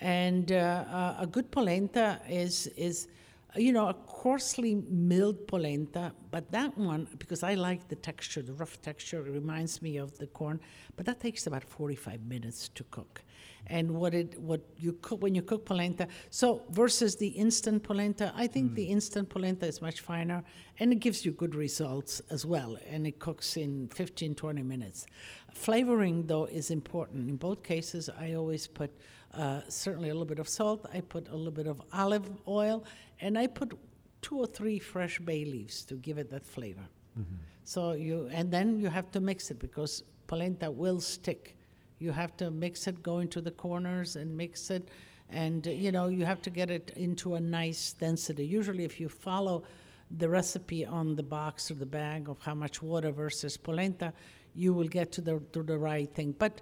[0.00, 3.08] And uh, uh, a good polenta is, is
[3.56, 8.52] you know, a coarsely milled polenta, but that one, because I like the texture, the
[8.52, 10.60] rough texture, it reminds me of the corn,
[10.96, 13.22] but that takes about 45 minutes to cook.
[13.68, 18.32] And what it what you cook when you cook polenta, so versus the instant polenta,
[18.36, 20.44] I think the instant polenta is much finer
[20.78, 22.78] and it gives you good results as well.
[22.88, 25.06] And it cooks in 15, 20 minutes.
[25.52, 27.28] Flavoring though is important.
[27.28, 28.92] In both cases, I always put
[29.36, 30.86] uh, certainly a little bit of salt.
[30.92, 32.84] I put a little bit of olive oil,
[33.20, 33.78] and I put
[34.22, 36.88] two or three fresh bay leaves to give it that flavor.
[37.18, 37.36] Mm-hmm.
[37.64, 41.56] So you and then you have to mix it because polenta will stick.
[41.98, 44.88] You have to mix it, go into the corners and mix it,
[45.30, 48.44] and you know you have to get it into a nice density.
[48.46, 49.64] Usually, if you follow
[50.18, 54.12] the recipe on the box or the bag of how much water versus polenta,
[54.54, 56.34] you will get to the to the right thing.
[56.38, 56.60] But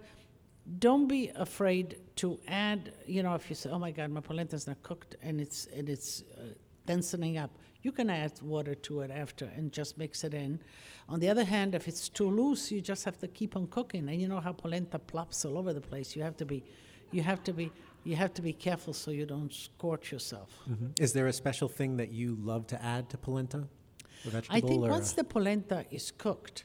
[0.78, 2.92] don't be afraid to add.
[3.06, 5.66] You know, if you say, "Oh my God, my polenta is not cooked and it's
[5.76, 6.54] and it's uh,
[6.86, 7.50] densening up,"
[7.82, 10.58] you can add water to it after and just mix it in.
[11.08, 14.08] On the other hand, if it's too loose, you just have to keep on cooking.
[14.08, 16.16] And you know how polenta plops all over the place.
[16.16, 16.64] You have to be,
[17.12, 17.70] you have to be,
[18.04, 20.50] you have to be careful so you don't scorch yourself.
[20.98, 23.68] Is there a special thing that you love to add to polenta?
[24.48, 26.64] I think once the polenta is cooked,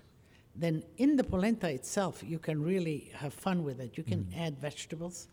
[0.63, 3.97] then in the polenta itself, you can really have fun with it.
[3.97, 4.39] You can Mm-hmm.
[4.45, 5.27] add vegetables,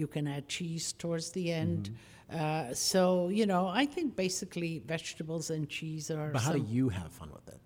[0.00, 1.82] you can add cheese towards the end.
[1.90, 2.70] Mm-hmm.
[2.70, 6.30] Uh, so, you know, I think basically vegetables and cheese are.
[6.30, 7.60] But how do you have fun with it?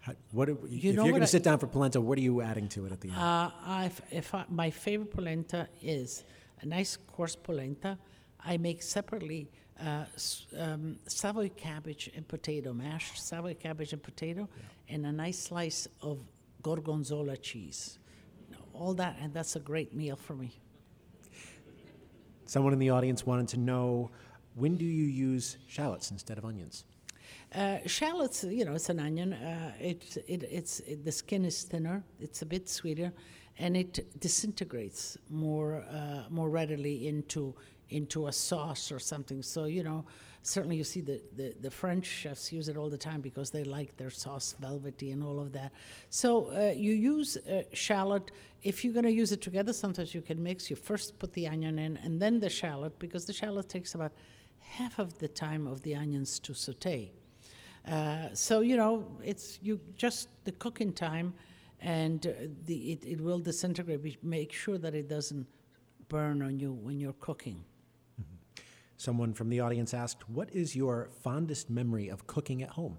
[0.00, 2.40] How, what do- You if you're going to sit down for polenta, what are you
[2.40, 3.18] adding to it at the end?
[3.18, 3.50] Uh,
[3.80, 6.24] I've, if I, my favorite polenta is
[6.60, 7.98] a nice coarse polenta.
[8.52, 9.50] I make separately
[9.84, 10.04] uh,
[10.58, 14.48] um, Savoy cabbage and potato, mashed Savoy cabbage and potato,
[14.88, 16.18] and a nice slice of
[16.64, 17.98] gorgonzola cheese.
[18.72, 20.50] All that, and that's a great meal for me.
[22.46, 24.10] Someone in the audience wanted to know
[24.56, 26.84] when do you use shallots instead of onions?
[27.54, 29.32] Uh, shallots, you know, it's an onion.
[29.34, 32.02] Uh, it, it, it's it, the skin is thinner.
[32.18, 33.12] It's a bit sweeter,
[33.58, 37.54] and it disintegrates more uh, more readily into
[37.90, 39.42] into a sauce or something.
[39.42, 40.04] So you know,
[40.46, 43.64] certainly you see the, the, the French chefs use it all the time because they
[43.64, 45.72] like their sauce velvety and all of that.
[46.10, 48.30] So uh, you use uh, shallot.
[48.62, 50.68] If you're going to use it together, sometimes you can mix.
[50.68, 54.12] You first put the onion in and then the shallot because the shallot takes about
[54.60, 57.10] half of the time of the onions to saute.
[57.86, 61.34] Uh, so you know, it's you just the cooking time,
[61.80, 62.30] and uh,
[62.64, 64.24] the it, it will disintegrate.
[64.24, 65.46] Make sure that it doesn't
[66.08, 67.62] burn on you when you're cooking.
[68.96, 72.98] Someone from the audience asked, What is your fondest memory of cooking at home?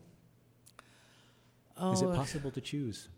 [1.94, 3.10] is it Oh, possible to choose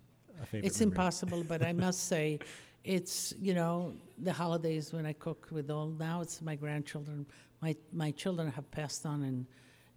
[0.41, 0.91] a favorite It's memory?
[0.93, 2.39] impossible, but I must say,
[2.83, 5.87] it's you know the holidays when I cook with all.
[5.87, 7.25] Now it's my grandchildren.
[7.61, 9.47] My my children have passed on in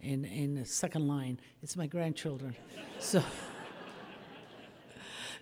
[0.01, 1.39] in in the second line.
[1.63, 2.55] It's my grandchildren,
[2.99, 3.23] so.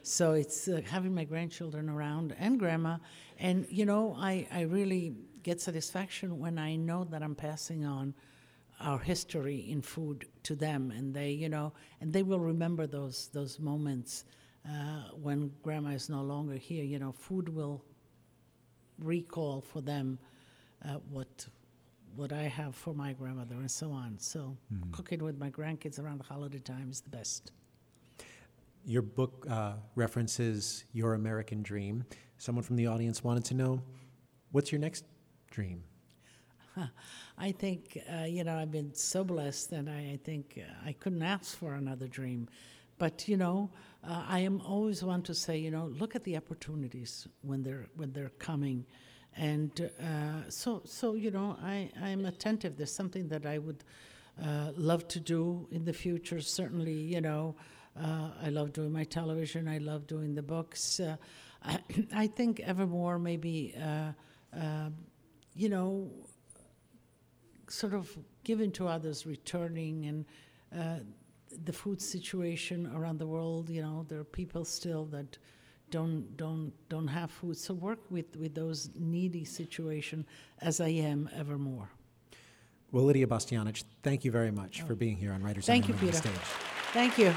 [0.02, 2.98] So it's uh, having my grandchildren around and grandma,
[3.38, 5.14] and you know I, I really
[5.44, 8.14] get satisfaction when I know that I'm passing on
[8.80, 13.30] our history in food to them, and they you know and they will remember those
[13.34, 14.26] those moments
[14.68, 16.84] uh, when grandma is no longer here.
[16.84, 17.84] You know, food will
[19.00, 20.20] recall for them
[20.86, 21.48] uh, what
[22.16, 24.18] what I have for my grandmother and so on.
[24.20, 24.58] So
[24.92, 27.52] cooking with my grandkids around the holiday time is the best.
[28.86, 32.06] Your book uh, references your American dream.
[32.38, 33.82] Someone from the audience wanted to know,
[34.52, 35.06] What's your next
[35.50, 35.84] dream?
[37.38, 40.94] I think, uh, you know, I've been so blessed and I, I think uh, I
[40.94, 42.48] couldn't ask for another dream.
[42.98, 43.70] But, you know,
[44.08, 47.88] uh, I am always one to say, you know, look at the opportunities when they're,
[47.96, 48.86] when they're coming.
[49.38, 52.78] And uh, so, so, you know, I, I'm attentive.
[52.78, 53.84] There's something that I would
[54.44, 56.42] uh, love to do in the future.
[56.42, 57.56] Certainly, you know,
[58.02, 59.68] uh, I love doing my television.
[59.68, 61.00] I love doing the books.
[61.00, 61.16] Uh,
[61.64, 61.80] I,
[62.14, 64.12] I think ever more maybe, uh,
[64.58, 64.90] uh,
[65.60, 66.10] you know,
[67.68, 70.26] sort of giving to others, returning, and
[70.74, 71.04] uh,
[71.66, 73.70] the food situation around the world.
[73.70, 75.38] You know, there are people still that
[75.92, 77.58] don't don't don't have food.
[77.58, 80.26] So work with with those needy situation
[80.62, 81.90] as I am ever more.
[82.94, 86.14] Well, Lidia Bastianich, thank you very much for being here on Writers Thank you, Peter.
[86.14, 86.34] Stage.
[86.94, 87.34] Thank you.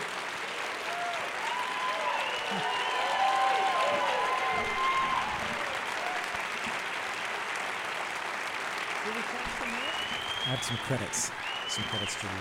[10.53, 11.31] Add some credits.
[11.69, 12.35] Some credits to read.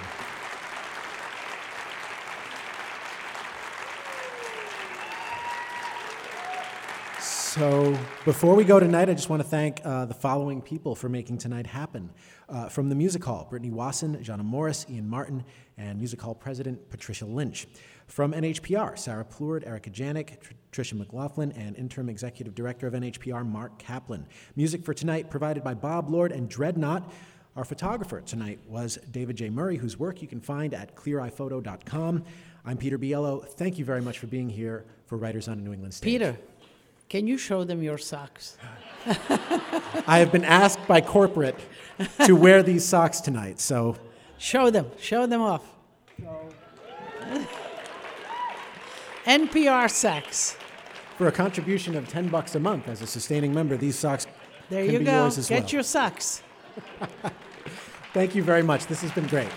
[7.22, 11.07] So before we go tonight, I just want to thank uh, the following people for
[11.07, 12.09] making tonight happen.
[12.49, 15.45] Uh, from the Music Hall, Brittany Wasson, Jana Morris, Ian Martin,
[15.78, 17.66] and Music Hall President Patricia Lynch.
[18.07, 23.47] From NHPR, Sara Plourde, Erika Janik, Tr- Tricia McLaughlin, and Interim Executive Director of NHPR,
[23.47, 24.28] Mark Kaplan.
[24.57, 27.09] Music for tonight provided by Bob Lord and Dreadnot.
[27.56, 29.49] Our photographer tonight was David J.
[29.49, 32.24] Murray, whose work you can find at cleareyephoto.com.
[32.64, 33.45] I'm Peter Biello.
[33.45, 36.06] Thank you very much for being here for Writers on a New England Stage.
[36.06, 36.38] Peter,
[37.10, 38.58] can you show them your socks?
[40.08, 41.60] I have been asked by corporate
[42.26, 43.97] to wear these socks tonight, so
[44.38, 44.89] Show them.
[44.99, 45.64] Show them off.
[49.26, 50.58] NPR socks.
[51.18, 54.26] for a contribution of 10 bucks a month as a sustaining member, these socks
[54.70, 55.24] There can you be go.
[55.24, 55.62] yours as Get well.
[55.64, 56.41] Get your socks.
[58.14, 58.88] Thank you very much.
[58.88, 59.48] This has been great.